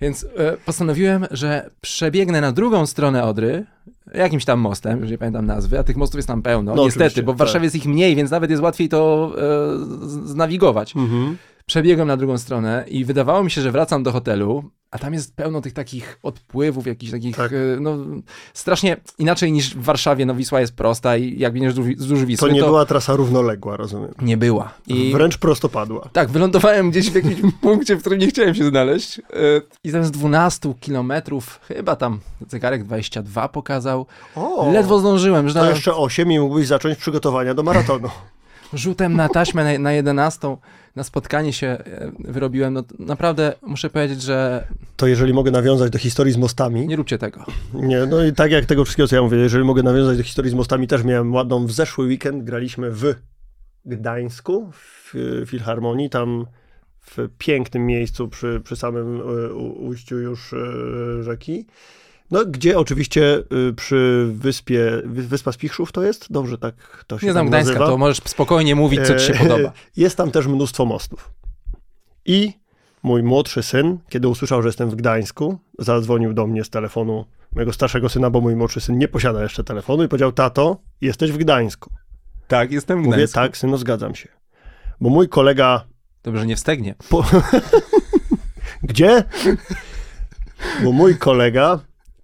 [0.00, 3.66] Więc e, postanowiłem, że przebiegnę na drugą stronę Odry,
[4.14, 7.22] jakimś tam mostem, już nie pamiętam nazwy, a tych mostów jest tam pełno, No, niestety,
[7.22, 7.64] bo w Warszawie tak.
[7.64, 10.96] jest ich mniej, więc nawet jest łatwiej to e, znawigować.
[10.96, 11.36] Mhm.
[11.66, 15.34] Przebiegłem na drugą stronę i wydawało mi się, że wracam do hotelu, a tam jest
[15.36, 17.52] pełno tych takich odpływów, jakichś takich, Tak.
[17.52, 17.96] e, no
[18.54, 22.54] strasznie inaczej niż w Warszawie, no Wisła jest prosta i jak biegniesz wzdłuż- Wisły, To
[22.54, 24.14] to, nie była trasa równoległa, rozumiem.
[24.22, 24.72] nie była.
[24.86, 26.08] I Wręcz prostopadła.
[26.12, 29.22] tak, wylądowałem gdzieś w jakimś punkcie, w którym nie chciałem się znaleźć e,
[29.84, 35.70] i zamiast 12 kilometrów, chyba tam zegarek 22 pokazał, O, ledwo zdążyłem, że To na,
[35.70, 38.08] jeszcze 8 i mógłbyś zacząć przygotowania do maratonu.
[38.72, 40.56] rzutem na taśmę na, na 11
[40.96, 44.66] na spotkanie się e, wyrobiłem, no naprawdę muszę powiedzieć, że
[44.96, 46.86] To jeżeli mogę nawiązać do historii z mostami.
[46.86, 47.44] nie róbcie tego.
[47.74, 50.50] Nie, no i tak jak tego wszystkiego, co ja mówię, jeżeli mogę nawiązać do historii
[50.50, 51.66] z mostami, też miałem ładną.
[51.66, 53.14] W zeszły weekend graliśmy w
[53.84, 55.14] Gdańsku, w
[55.46, 56.46] Filharmonii, tam
[57.00, 61.66] w pięknym miejscu przy, przy samym e, ujściu już e, rzeki.
[62.30, 63.34] No, gdzie oczywiście
[63.68, 66.32] e, przy wyspie, Wy- Wyspa Spichrzów to jest?
[66.32, 67.86] Dobrze, tak to się Nie znam tam Gdańska, nazywa.
[67.90, 69.72] to możesz spokojnie mówić, co ci się E, podoba.
[69.96, 71.30] Jest tam też mnóstwo mostów.
[72.26, 72.52] I
[73.02, 77.24] mój młodszy syn, kiedy usłyszał, że jestem w Gdańsku, zadzwonił do mnie z telefonu
[77.54, 81.32] mojego starszego syna, bo mój młodszy syn nie posiada jeszcze telefonu i powiedział, tato, jesteś
[81.32, 81.90] w Gdańsku.
[82.48, 83.34] Tak, jestem w Mówię, Gdańsku.
[83.34, 84.28] tak, syno, zgadzam się.
[85.00, 85.84] Bo mój kolega,
[86.22, 86.94] Dobrze, nie wstegnie.
[87.08, 87.24] po...
[88.82, 89.24] gdzie?
[90.84, 91.78] Bo mój kolega,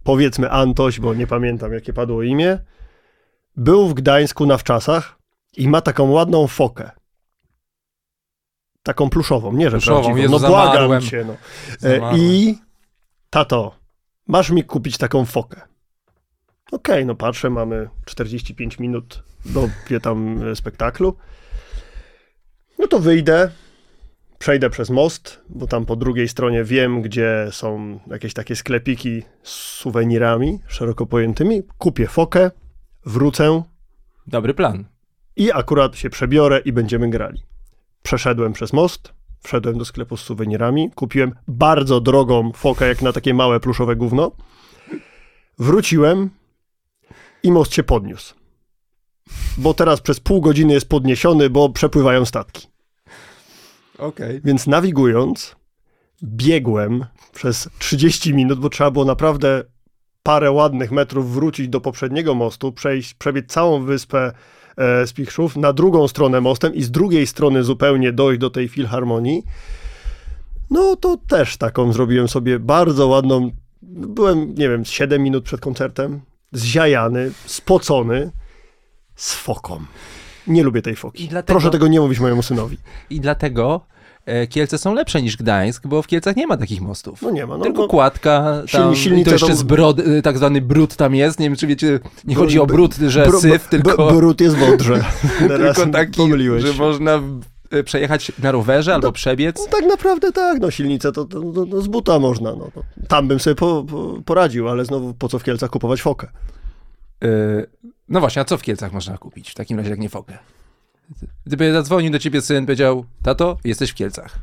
[0.07, 2.59] powiedzmy Antoś, bo nie pamiętam jakie padło imię,
[3.57, 5.19] był w Gdańsku na wczasach
[5.57, 6.91] i ma taką ładną fokę.
[8.83, 10.23] Taką pluszową, nie że Pluszową, prawdziwą.
[10.23, 11.03] Jezu, no błagam zamarłem.
[11.03, 11.25] cię.
[11.27, 11.33] No.
[11.33, 12.21] E, Zamarłem.
[12.21, 12.59] I
[13.31, 13.75] tato,
[14.27, 15.61] masz mi kupić taką fokę.
[16.73, 19.69] Okej, no patrzę, mamy 45 minut do
[20.03, 21.17] tam e, spektaklu.
[22.79, 23.51] No to wyjdę,
[24.39, 29.51] przejdę przez most, bo tam po drugiej stronie wiem, gdzie są jakieś takie sklepiki z
[29.51, 31.63] suwenirami szeroko pojętymi.
[31.79, 32.51] Kupię fokę,
[33.07, 33.63] wrócę
[34.27, 34.85] Dobry plan.
[35.37, 37.43] i akurat się przebiorę i będziemy grali.
[38.03, 39.13] Przeszedłem przez most,
[39.43, 44.33] wszedłem do sklepu z suwenirami, kupiłem bardzo drogą fokę, jak na takie małe pluszowe gówno.
[45.59, 46.31] Wróciłem
[47.43, 48.35] i most się podniósł.
[49.59, 52.69] Bo teraz przez pół godziny jest podniesiony, bo przepływają statki.
[53.99, 54.41] Okej.
[54.45, 55.57] Więc nawigując,
[56.23, 59.65] biegłem przez 30 minut, bo trzeba było naprawdę
[60.23, 64.33] parę ładnych metrów wrócić do poprzedniego mostu, przejść, przebiec całą wyspę
[64.77, 69.43] e, Spichrzów na drugą stronę mostem i z drugiej strony zupełnie dojść do tej filharmonii.
[70.71, 73.51] No to też taką zrobiłem sobie bardzo ładną.
[73.83, 76.21] Byłem, nie wiem, z 7 minut przed koncertem,
[76.53, 78.31] zziajany, spocony,
[79.17, 79.81] z foką.
[80.47, 81.29] Nie lubię tej foki.
[81.29, 82.77] Dlatego- Proszę tego nie mówić mojemu synowi.
[83.11, 83.81] I dlatego
[84.27, 87.23] e, Kielce są lepsze niż Gdańsk, bo w Kielcach nie ma takich mostów.
[87.23, 87.59] No nie ma.
[87.59, 90.97] No, Tylko no, kładka, tam, Silni- to jeszcze to- z brod, y, tak zwany brud
[90.97, 93.69] tam jest, nie wiem czy wiecie, nie Br- chodzi o br- brud, że Bru- syf,
[93.69, 95.05] tylko, Brud jest w Odrze.
[95.49, 97.21] Teraz tylko taki, pomyliłeś że można
[97.75, 99.57] y, przejechać na rowerze albo przebiec.
[99.59, 102.51] No, tak naprawdę tak, no silnicę to, to, to, to z buta można.
[102.51, 106.03] No, to tam bym sobie po, po, poradził, ale znowu po co w Kielcach kupować
[106.03, 106.27] fokę?
[107.25, 107.67] Y,
[108.09, 109.51] No właśnie, a co w Kielcach można kupić?
[109.51, 110.39] W takim razie jak nie fokę.
[111.47, 114.39] Gdyby zadzwonił do ciebie syn, powiedział, tato, jesteś w Kielcach.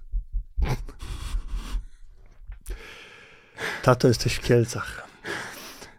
[3.83, 5.07] Tato, jesteś w Kielcach.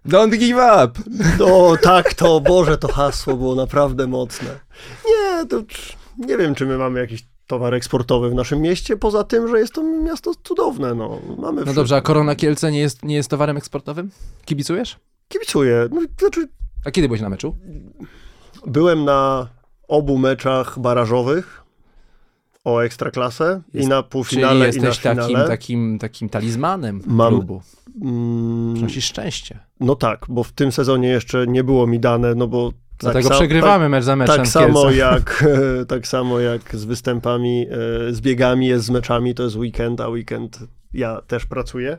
[0.07, 0.93] Don't give up!
[1.39, 4.61] No tak, to Boże, to hasło było naprawdę mocne.
[5.07, 5.63] Nie, to
[6.19, 9.73] nie wiem, czy my mamy jakiś towar eksportowy w naszym mieście, poza tym, że jest
[9.73, 10.95] to miasto cudowne.
[10.95, 14.11] No, mamy No dobrze, a Korona Kielce nie jest, nie jest towarem eksportowym?
[14.45, 14.97] Kibicujesz?
[15.29, 15.89] Kibicuję.
[15.91, 16.49] No, znaczy,
[16.85, 17.57] A kiedy byłeś na meczu?
[18.67, 19.49] byłem na
[19.89, 21.65] obu meczach barażowych
[22.65, 25.23] o ekstraklasę Jest- i na Czyli półfinale i na jesteś finale.
[25.23, 27.63] takim, takim, takim talizmanem Mam- klubu.
[28.03, 29.59] Mm, Przynosisz szczęście.
[29.81, 33.37] No tak, bo w tym sezonie jeszcze nie było mi dane, no bo Dlatego sam-
[33.39, 35.45] przegrywamy mecz za Tak, meczem tak samo jak
[35.89, 37.67] tak samo jak z występami,
[38.09, 40.59] e, z biegami jest z meczami, to jest weekend, a weekend
[40.95, 41.99] ja też pracuję.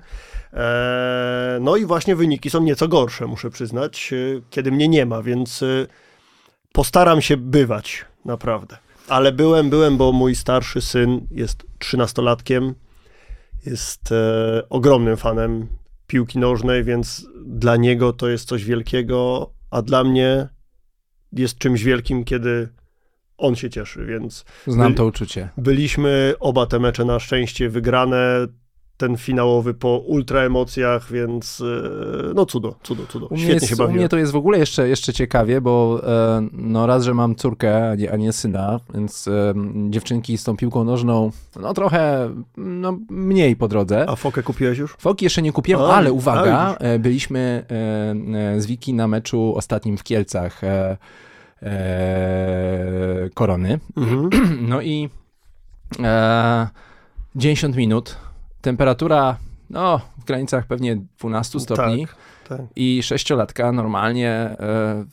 [0.53, 5.21] E, No i właśnie wyniki są nieco gorsze, muszę przyznać, e, kiedy mnie nie ma,
[5.23, 5.87] więc e,
[6.73, 8.77] postaram się bywać, naprawdę.
[9.07, 12.73] Ale byłem, byłem, bo mój starszy syn jest trzynastolatkiem,
[13.65, 14.09] jest
[14.69, 15.67] ogromnym fanem
[16.07, 20.47] piłki nożnej, więc dla niego to jest coś wielkiego, a dla mnie
[21.33, 22.69] jest czymś wielkim, kiedy
[23.37, 25.49] on się cieszy, więc Znam to uczucie.
[25.57, 28.47] byliśmy oba te mecze na szczęście wygrane,
[28.97, 33.27] ten finałowy po ultra emocjach, więc e, no cudo, cudo, cudo.
[33.27, 36.47] U Świetnie jest, się u mnie to jest w ogóle jeszcze, jeszcze ciekawie, bo e,
[36.51, 39.53] no raz, że mam córkę, a nie, a nie syna, więc e,
[39.89, 44.09] dziewczynki z tą piłką nożną, no trochę no, mniej po drodze.
[44.09, 44.95] A fokę kupiłeś już?
[44.99, 47.65] Foki jeszcze nie kupiłem, A, ale a, uwaga, e, byliśmy
[48.55, 50.97] e, z Wiki na meczu ostatnim w Kielcach e,
[51.61, 53.79] e, Korony.
[53.97, 54.29] Mhm.
[54.69, 55.09] No i
[56.03, 56.67] e,
[57.35, 58.17] 90 minut,
[58.65, 59.37] temperatura
[59.69, 62.07] no, w granicach pewnie 12 stopni
[62.49, 62.61] tak.
[62.75, 65.05] i sześciolatka normalnie e,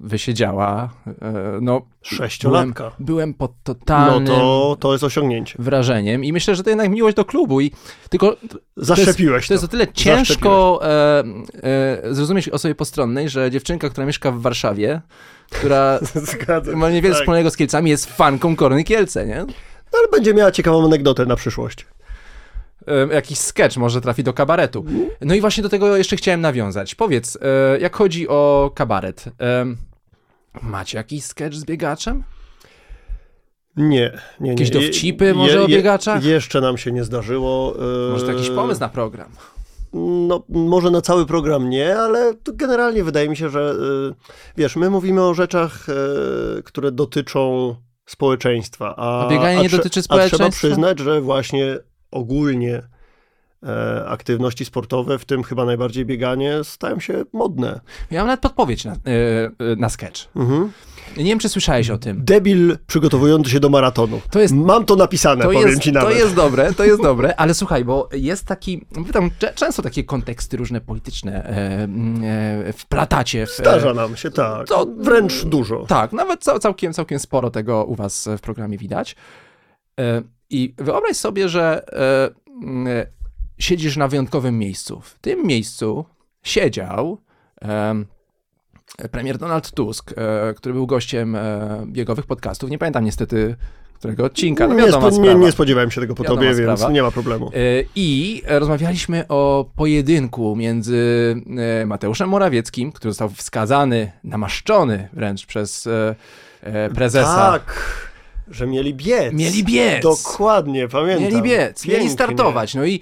[0.00, 0.90] wysiedziała.
[1.06, 1.12] E,
[1.60, 2.92] no, Sześciolatka.
[2.98, 5.54] byłem pod No totalnym to, to jest osiągnięcie.
[5.58, 7.70] wrażeniem i myślę, że to jednak miłość do klubu i
[8.10, 8.36] tylko
[8.76, 9.66] Zaszczepiłeś to jest to.
[9.66, 11.24] o tyle ciężko e,
[11.62, 15.00] e, zrozumieć osobie postronnej, że dziewczynka, która mieszka w Warszawie,
[15.50, 15.98] która
[16.76, 17.22] ma niewiele tak.
[17.22, 19.44] wspólnego z Kielcami, jest fanką Korny Kielce, nie?
[19.92, 21.86] No, Ale będzie miała ciekawą anegdotę na przyszłość.
[22.86, 24.84] E, jakiś sketch może trafi do kabaretu.
[25.20, 26.94] No i właśnie do tego jeszcze chciałem nawiązać.
[26.94, 29.66] Powiedz, e, jak chodzi o kabaret, e,
[30.62, 32.24] macie jakiś sketch z biegaczem?
[33.76, 34.10] Nie, nie,
[34.40, 34.50] nie.
[34.50, 36.24] Jakieś Je- dowcipy może o biegaczach?
[36.24, 37.74] Jeszcze nam się nie zdarzyło.
[38.08, 39.30] e, Może to jakiś pomysł na program?
[40.28, 43.74] No, może na cały program nie, ale generalnie wydaje mi się, że
[44.10, 44.14] y,
[44.56, 45.86] wiesz, my mówimy o rzeczach,
[46.64, 47.74] które dotyczą
[48.06, 48.94] społeczeństwa.
[48.96, 50.50] A, A bieganie nie trze- dotyczy A trzeba społeczeństwa?
[50.68, 51.78] przyznać, że właśnie
[52.14, 52.82] ogólnie
[53.62, 57.80] e, aktywności sportowe, w tym chyba najbardziej bieganie, stają się modne.
[58.10, 60.28] Ja mam nawet podpowiedź na, e, e, na sketch.
[60.36, 60.70] Mhm.
[61.16, 62.24] Nie wiem, czy słyszałeś o tym.
[62.24, 64.20] Debil przygotowujący się do maratonu.
[64.30, 66.18] To jest Mam to napisane, To powiem jest, ci to nawet.
[66.18, 70.80] jest dobre, to jest dobre, ale słuchaj, bo jest taki, tam często takie konteksty różne
[70.80, 71.88] polityczne e,
[72.68, 73.46] e, wplatacie.
[73.46, 74.66] W, Zdarza nam się, tak.
[74.68, 75.84] to- Wręcz dużo.
[75.88, 79.16] Tak, nawet cał, całkiem, całkiem sporo tego u was w programie widać.
[80.00, 83.06] E, I wyobraź sobie, że e, e,
[83.58, 85.00] siedzisz na wyjątkowym miejscu.
[85.00, 86.04] W tym miejscu
[86.42, 87.18] siedział
[87.60, 88.06] em,
[89.10, 91.36] premier Donald Tusk, e, który był gościem
[91.86, 93.56] biegowych podcastów, nie pamiętam niestety
[93.94, 96.76] którego odcinka, no nie, spo, nie, nie spodziewałem się tego po Wiadoma tobie, sprawa.
[96.76, 97.50] więc nie ma problemu.
[97.96, 101.34] I rozmawialiśmy o pojedynku między
[101.86, 105.88] Mateuszem Morawieckim, który został wskazany, namaszczony wręcz przez
[106.94, 107.52] prezesa.
[107.52, 107.74] Tak,
[108.48, 109.32] że mieli biec.
[109.34, 110.02] Mieli biec.
[110.02, 111.22] Dokładnie, pamiętam.
[111.24, 112.10] Mieli biec, mieli Pięknie.
[112.14, 112.74] startować.
[112.74, 113.00] No i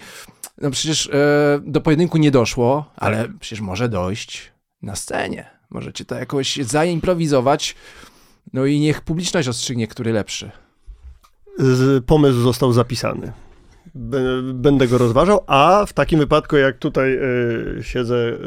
[0.59, 5.51] no przecież e, do pojedynku nie doszło, ale przecież może dojść na scenie.
[5.70, 7.74] Możecie to jakoś zaimprowizować.
[8.53, 10.51] No i niech publiczność rozstrzygnie, który lepszy.
[11.59, 13.32] Z, pomysł został zapisany.
[14.55, 17.18] Będę go rozważał, a w takim wypadku, jak tutaj
[17.78, 18.14] y, siedzę.
[18.16, 18.38] y,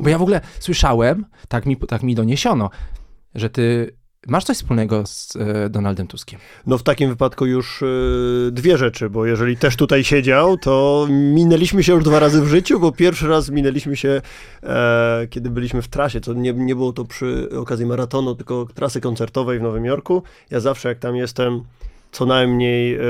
[0.00, 2.70] Bo ja w ogóle słyszałem, tak mi, tak mi doniesiono,
[3.34, 3.96] że ty
[4.26, 6.40] masz coś wspólnego z e, Donaldem Tuskiem.
[6.66, 11.82] no, w takim wypadku już y, dwie rzeczy, bo jeżeli też tutaj siedział, to minęliśmy
[11.82, 14.22] się już dwa razy w życiu, bo pierwszy raz minęliśmy się,
[14.62, 16.20] e, kiedy byliśmy w trasie.
[16.20, 20.22] To nie, nie było to przy okazji maratonu, tylko trasy koncertowej w Nowym Jorku.
[20.50, 21.62] Ja zawsze, jak tam jestem,
[22.12, 23.00] co najmniej e,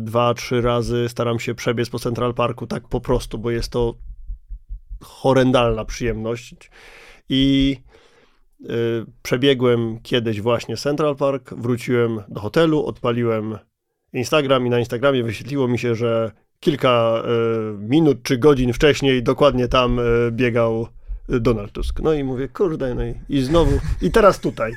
[0.00, 3.94] dwa, trzy razy staram się przebiec po Central Parku tak po prostu, bo jest to
[5.02, 6.70] horrendalna przyjemność.
[7.28, 7.94] I e,
[9.22, 13.58] przebiegłem kiedyś właśnie Central Park, wróciłem do hotelu, odpaliłem
[14.12, 17.28] Instagram i na Instagramie wyświetliło mi się, że kilka e,
[17.78, 20.88] minut czy godzin wcześniej dokładnie tam e, biegał
[21.28, 22.00] Donald Tusk.
[22.00, 24.72] No i mówię, kurde, no i, i znowu, i teraz tutaj.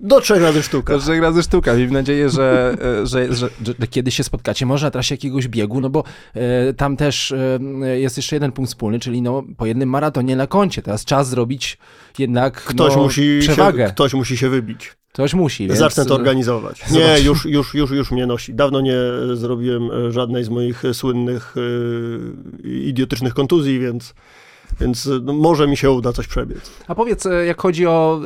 [0.00, 0.92] Do trzech razy sztuka.
[0.92, 1.74] Każdego razy sztuka.
[1.74, 5.48] Miejmy nadzieję, że, e, że, że, że, że kiedyś się spotkacie, może na trasie jakiegoś
[5.48, 9.66] biegu, no bo e, tam też e, jest jeszcze jeden punkt wspólny, czyli no, po
[9.66, 10.82] jednym maratonie na koncie.
[10.82, 11.78] Teraz czas zrobić
[12.18, 13.86] jednak Ktoś, no, musi przewagę.
[13.86, 14.96] się, ktoś musi się wybić.
[15.12, 15.66] Ktoś musi.
[15.66, 15.78] Więc...
[15.78, 16.90] Zacznę to organizować.
[16.90, 18.54] Nie, już, już, już, już mnie nosi.
[18.54, 18.96] Dawno nie
[19.34, 21.54] zrobiłem żadnej z moich słynnych
[22.64, 24.14] idiotycznych kontuzji, więc,
[24.80, 26.70] więc e, no, może mi się uda coś przebiec.
[26.88, 28.20] A powiedz, e, jak chodzi o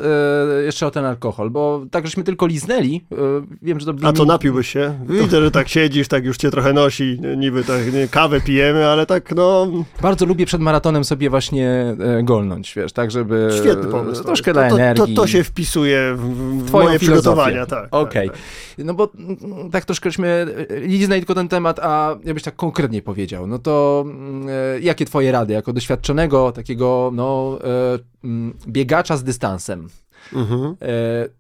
[0.61, 3.17] e, jeszcze o ten alkohol, bo tak żeśmy tylko liznęli, e,
[3.63, 4.99] wiem, że to A co, napiłbyś się?
[5.09, 9.07] Widzę, że tak siedzisz, tak już cię trochę nosi, niby tak nie, kawę pijemy, ale
[9.07, 9.67] tak no...
[10.03, 14.21] Bardzo lubię przed maratonem sobie właśnie e, golnąć, wiesz, tak, żeby Świetny pomysł.
[14.21, 15.15] e, troszkę to, dla to, to, energii.
[15.15, 16.21] to się wpisuje w,
[16.67, 17.89] w moje przygotowania, tak.
[17.91, 18.29] Okej.
[18.29, 18.87] tak, tak.
[18.87, 20.47] No bo mm, tak troszkęśmy
[20.81, 25.33] liznęli tylko ten temat, a jakbyś tak konkretnie powiedział, no to mm, e, jakie twoje
[25.33, 29.89] rady jako doświadczonego takiego, no, e, mm, biegacza z dystansem,
[30.33, 30.63] Mhm.
[30.83, 30.87] e,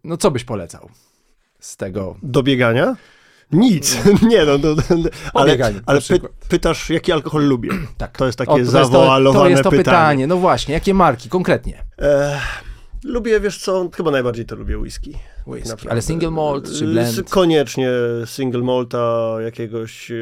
[0.04, 0.88] no co byś polecał
[1.60, 2.16] z tego?
[2.22, 2.96] Do biegania?
[3.52, 3.98] Nic.
[4.22, 7.70] nie no, no, no ale, bieganiu, na ale py, pytasz, jaki alkohol lubię.
[7.98, 8.16] Tak.
[8.18, 9.84] To jest takie O, to jest zawoalowane to, to jest to pytanie.
[9.84, 10.26] pytanie.
[10.26, 11.84] No właśnie, jakie marki konkretnie?
[11.98, 12.40] E,
[13.04, 15.18] lubię, wiesz co, chyba najbardziej to lubię whisky.
[15.48, 15.68] Whisky.
[15.68, 15.90] Naprawdę.
[15.90, 17.30] Ale single malt czy blend?
[17.30, 17.88] Koniecznie
[18.24, 20.14] single malta, jakiegoś e,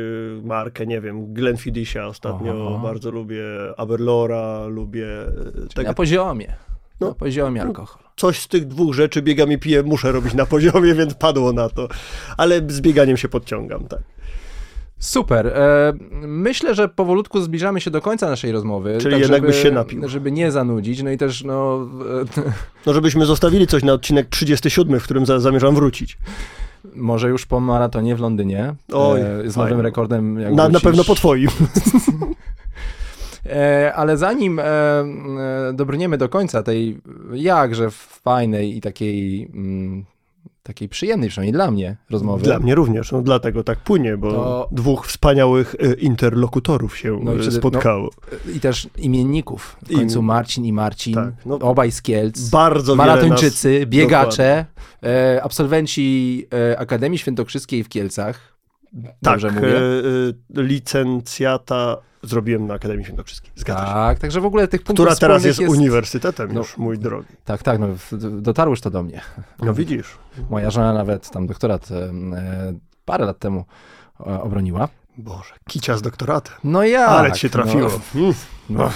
[0.44, 2.82] markę, nie wiem, Glenfiddicha ostatnio Aha.
[2.82, 3.44] bardzo lubię,
[3.76, 5.06] Aberlora lubię.
[5.74, 6.54] Tego, Na poziomie.
[7.00, 7.08] No.
[7.08, 8.02] Na poziomie alkohol.
[8.16, 11.68] coś z tych dwóch rzeczy biegam i piję, muszę robić na poziomie, więc padło na
[11.68, 11.88] to.
[12.36, 14.00] Ale z bieganiem się podciągam, tak.
[14.98, 15.46] Super.
[15.46, 15.92] E,
[16.26, 18.98] myślę, że powolutku zbliżamy się do końca naszej rozmowy.
[19.00, 20.08] Czyli tak jednak żeby, byś się napił.
[20.08, 21.02] Żeby nie zanudzić.
[21.02, 21.88] No i też, no,
[22.36, 22.52] e,
[22.86, 26.18] No żebyśmy zostawili coś na odcinek 37, w którym za, zamierzam wrócić.
[26.94, 28.74] może już po maratonie w Londynie.
[28.92, 29.70] Oj, e, z fajnie.
[29.70, 30.40] nowym rekordem.
[30.40, 31.48] Jak Na, na pewno po twoim.
[33.94, 34.60] Ale zanim
[35.74, 36.98] dobrniemy do końca tej
[37.32, 40.04] jakże fajnej i takiej, mm,
[40.66, 42.42] takiej przyjemnej, przynajmniej dla mnie, rozmowy.
[42.44, 47.32] Dla mnie również, no dlatego tak płynie, bo To- dwóch wspaniałych e, interlokutorów się No
[47.32, 48.10] i e, przede- spotkało.
[48.54, 49.76] I też imienników.
[49.86, 52.48] W końcu Marcin i Marcin, Tak, no- obaj z Kielc.
[52.50, 54.64] Bardzo Maratończycy, biegacze,
[55.02, 56.46] e, absolwenci
[56.78, 58.55] Akademii Świętokrzyskiej w Kielcach.
[58.92, 59.76] Nas, Dobrze tak, mówię?
[59.78, 59.80] e,
[60.58, 63.50] e, licencjata zrobiłem na Akademii Świętokrzyskiej.
[63.56, 63.92] Zgadza się.
[63.92, 66.58] Tak, także w ogóle tych punktów Która teraz wspólnych jest, uniwersytetem No.
[66.60, 67.28] już, mój drogi.
[67.44, 67.86] Tak, tak, no,
[68.70, 69.20] już to do mnie.
[69.62, 70.18] No widzisz.
[70.50, 72.12] Moja żona nawet tam doktorat e,
[73.04, 73.64] parę lat temu
[74.20, 74.88] e, obroniła.
[75.18, 76.54] Boże, kicia z doktoratem.
[76.64, 77.06] No ja.
[77.06, 77.90] Ale ci się trafiło.
[78.14, 78.34] Mm.
[78.70, 78.90] No,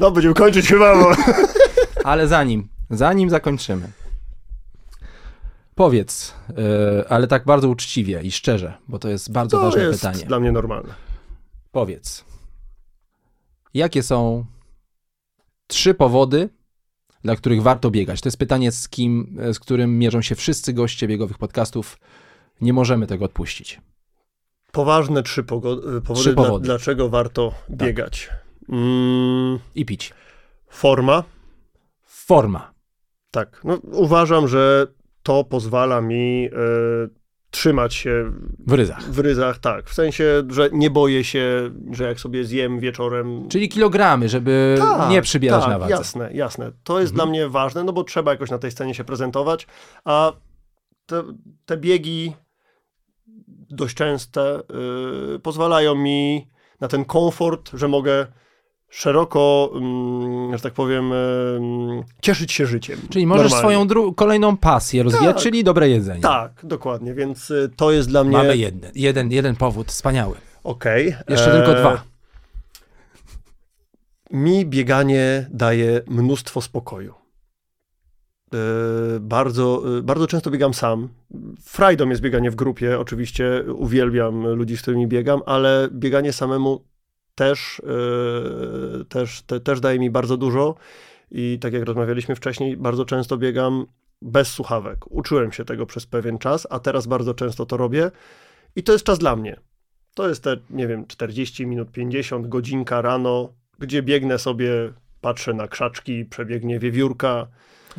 [0.00, 1.12] No, będziemy kończyć chyba, bo...
[2.10, 3.88] ale zanim, zanim zakończymy.
[5.82, 10.00] Powiedz, e, ale tak bardzo uczciwie i szczerze, bo to jest bardzo To ważne jest
[10.00, 10.24] pytanie.
[10.24, 10.94] dla mnie normalne.
[11.72, 12.24] Powiedz,
[13.74, 14.44] jakie są
[15.66, 16.48] trzy powody,
[17.24, 18.20] dla których warto biegać?
[18.20, 21.98] To jest pytanie, z, kim, z którym mierzą się wszyscy goście biegowych podcastów.
[22.60, 23.80] Nie możemy tego odpuścić.
[24.72, 26.64] Poważne trzy pogo- powody, Trzy Dla, powody.
[26.64, 28.30] dlaczego warto biegać.
[28.68, 30.14] Mm, I pić.
[30.68, 31.24] forma.
[32.06, 32.74] Forma.
[33.30, 34.86] Tak, no, uważam, że
[35.22, 36.50] to pozwala mi e,
[37.50, 38.32] trzymać się
[38.66, 39.02] W ryzach.
[39.02, 39.90] w ryzach, tak.
[39.90, 43.48] W sensie, że nie boję się, że jak sobie zjem wieczorem.
[43.48, 45.90] Czyli kilogramy, żeby Tak, nie przybierać tak, na wadze.
[45.90, 46.72] Jasne, jasne.
[46.84, 47.14] To jest Mhm.
[47.28, 49.66] dla mnie ważne, no bo trzeba jakoś na tej scenie się prezentować,
[50.04, 50.32] a
[51.06, 51.22] te,
[51.66, 52.32] te biegi
[53.70, 54.60] dość częste
[55.34, 56.48] y, pozwalają mi
[56.80, 58.26] na ten komfort, że mogę
[58.92, 61.12] szeroko, mm, że tak powiem,
[62.22, 62.98] cieszyć się życiem.
[63.10, 63.86] Czyli możesz Normalnie.
[63.86, 65.42] swoją kolejną pasję rozwijać, Tak.
[65.42, 66.20] czyli dobre jedzenie.
[66.20, 68.36] Tak, dokładnie, więc y, to jest dla mnie...
[68.36, 70.36] Mamy jeden, jeden, jeden powód, wspaniały.
[70.64, 71.16] Okej.
[71.28, 72.02] Jeszcze e, tylko dwa.
[74.30, 77.14] Mi bieganie daje mnóstwo spokoju.
[78.54, 78.58] E,
[79.20, 81.08] Bardzo, e, bardzo często biegam sam.
[81.60, 86.84] Frajdą jest bieganie w grupie, oczywiście uwielbiam ludzi, z którymi biegam, ale bieganie samemu
[87.34, 87.82] też,
[89.00, 90.74] e, też, te, też daje mi bardzo dużo
[91.30, 93.86] i tak jak rozmawialiśmy wcześniej, bardzo często biegam
[94.22, 95.10] bez słuchawek.
[95.10, 98.10] Uczyłem się tego przez pewien czas, a teraz bardzo często to robię
[98.76, 99.56] i to jest czas dla mnie.
[100.14, 105.68] To jest te, nie wiem, 40 minut, 50, godzinka rano, gdzie biegnę sobie, patrzę na
[105.68, 107.46] krzaczki, przebiegnie wiewiórka.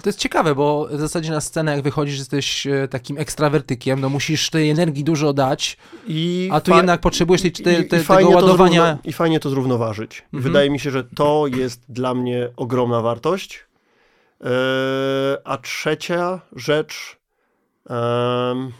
[0.01, 4.09] To jest ciekawe, bo w zasadzie na scenę jak wychodzisz, jesteś e, takim ekstrawertykiem, no
[4.09, 5.77] musisz tej energii dużo dać,
[6.07, 8.85] I a tu jednak potrzebujesz tej, te, i- te, i tego ładowania.
[8.85, 10.21] zrówno- I fajnie to zrównoważyć.
[10.25, 10.43] Mhm.
[10.43, 13.65] Wydaje mi się, że to jest dla mnie ogromna wartość.
[14.41, 14.49] Eee,
[15.43, 17.17] a trzecia rzecz,
[17.89, 18.71] um,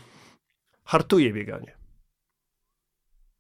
[0.84, 1.74] hartuje bieganie.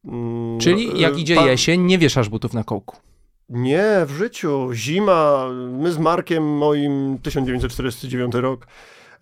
[0.05, 2.97] Mm, Czyli jak e, idzie pa- jesień, nie wieszasz butów na kołku.
[3.53, 4.69] Nie, w życiu.
[4.73, 5.45] Zima.
[5.71, 8.67] My z Markiem, moim 1949 rok,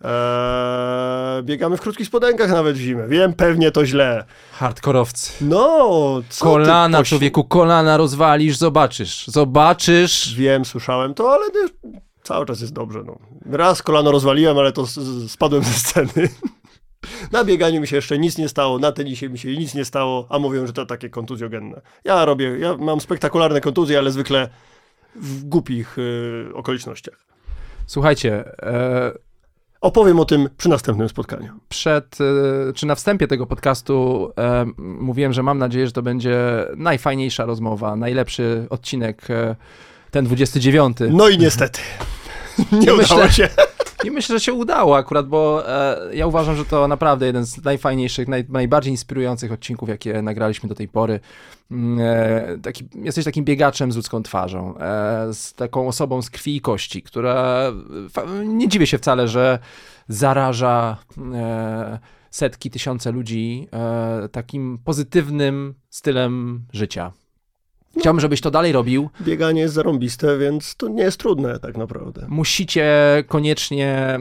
[0.04, 3.08] e, biegamy w krótkich spodenkach nawet w zimę.
[3.08, 4.24] Wiem, pewnie to źle.
[4.52, 5.32] Hardkorowcy.
[5.44, 5.88] No,
[6.28, 9.26] co Kolana, ty poś- człowieku, kolana rozwalisz, zobaczysz.
[9.26, 10.34] Zobaczysz.
[10.34, 13.02] Wiem, słyszałem to, ale nie, cały czas jest dobrze.
[13.06, 13.18] No.
[13.56, 14.84] Raz kolano rozwaliłem, ale to
[15.28, 16.10] spadłem ze sceny.
[17.32, 20.26] Na bieganiu mi się jeszcze nic nie stało, na tenisie mi się nic nie stało,
[20.28, 21.80] a mówią, że to takie kontuzjogenne.
[22.04, 24.48] Ja robię, ja mam spektakularne kontuzje, ale zwykle
[25.16, 27.16] w głupich y, okolicznościach.
[27.86, 29.12] Słuchajcie, e,
[29.80, 31.52] Opowiem o tym przy następnym spotkaniu.
[31.68, 36.38] przed, e, czy na wstępie tego podcastu e, mówiłem, że mam nadzieję, że to będzie
[36.76, 39.56] najfajniejsza rozmowa, najlepszy odcinek, e,
[40.10, 40.96] ten 29.
[41.10, 41.80] No i niestety.
[42.72, 43.48] Nie Ja udało myślę- się.
[44.04, 47.64] I myślę, że się udało akurat, bo e, ja uważam, że to naprawdę jeden z
[47.64, 51.20] najfajniejszych, naj, najbardziej inspirujących odcinków, jakie nagraliśmy do tej pory.
[51.70, 51.92] Mm,
[52.22, 56.60] E, taki, jesteś takim biegaczem z ludzką twarzą, e, z taką osobą z krwi i
[56.60, 57.64] kości, która
[58.44, 59.58] nie dziwię się wcale, że
[60.08, 60.96] zaraża
[61.34, 61.98] e,
[62.30, 67.12] setki, tysiące ludzi e, takim pozytywnym stylem życia.
[67.98, 69.10] Chciałbym, żebyś to dalej robił.
[69.20, 72.26] Bieganie jest zarąbiste, więc to nie jest trudne tak naprawdę.
[72.28, 72.86] Musicie
[73.28, 74.18] koniecznie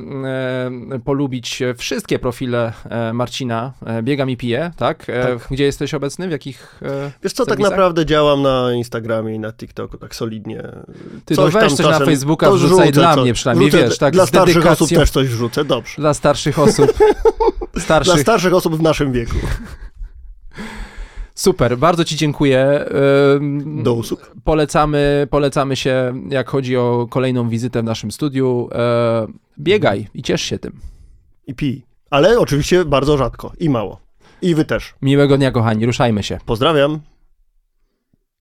[0.93, 3.73] e, polubić wszystkie profile e, Marcina.
[3.85, 5.09] E, Biegam i piję, tak?
[5.09, 5.47] E, Tak.
[5.51, 6.27] Gdzie jesteś obecny?
[6.27, 7.71] W jakich e, Wiesz co, tak serwisach?
[7.71, 10.63] naprawdę działam na Instagramie i na TikToku tak solidnie.
[11.25, 13.23] Ty Coś to weź coś na Facebooka wrzucaj dla coś.
[13.23, 14.85] mnie przynajmniej, Wrzucę wiesz, tak Dla z starszych dedykacją.
[14.85, 15.93] osób też coś wrzucę, dobrze.
[15.97, 16.93] Dla starszych osób.
[17.73, 18.19] Dla Starszych.
[18.21, 19.35] starszych osób w naszym wieku.
[21.35, 22.85] Super, bardzo ci dziękuję.
[23.65, 24.31] Do usług.
[24.43, 28.69] Polecamy, polecamy się, jak chodzi o kolejną wizytę w naszym studiu.
[28.71, 29.27] E,
[29.59, 30.79] biegaj i ciesz się tym.
[31.47, 31.85] I pij.
[32.09, 33.99] Ale oczywiście bardzo rzadko i mało.
[34.41, 34.93] I wy też.
[35.01, 35.85] Miłego dnia, kochani.
[35.85, 36.37] Ruszajmy się.
[36.45, 36.99] Pozdrawiam.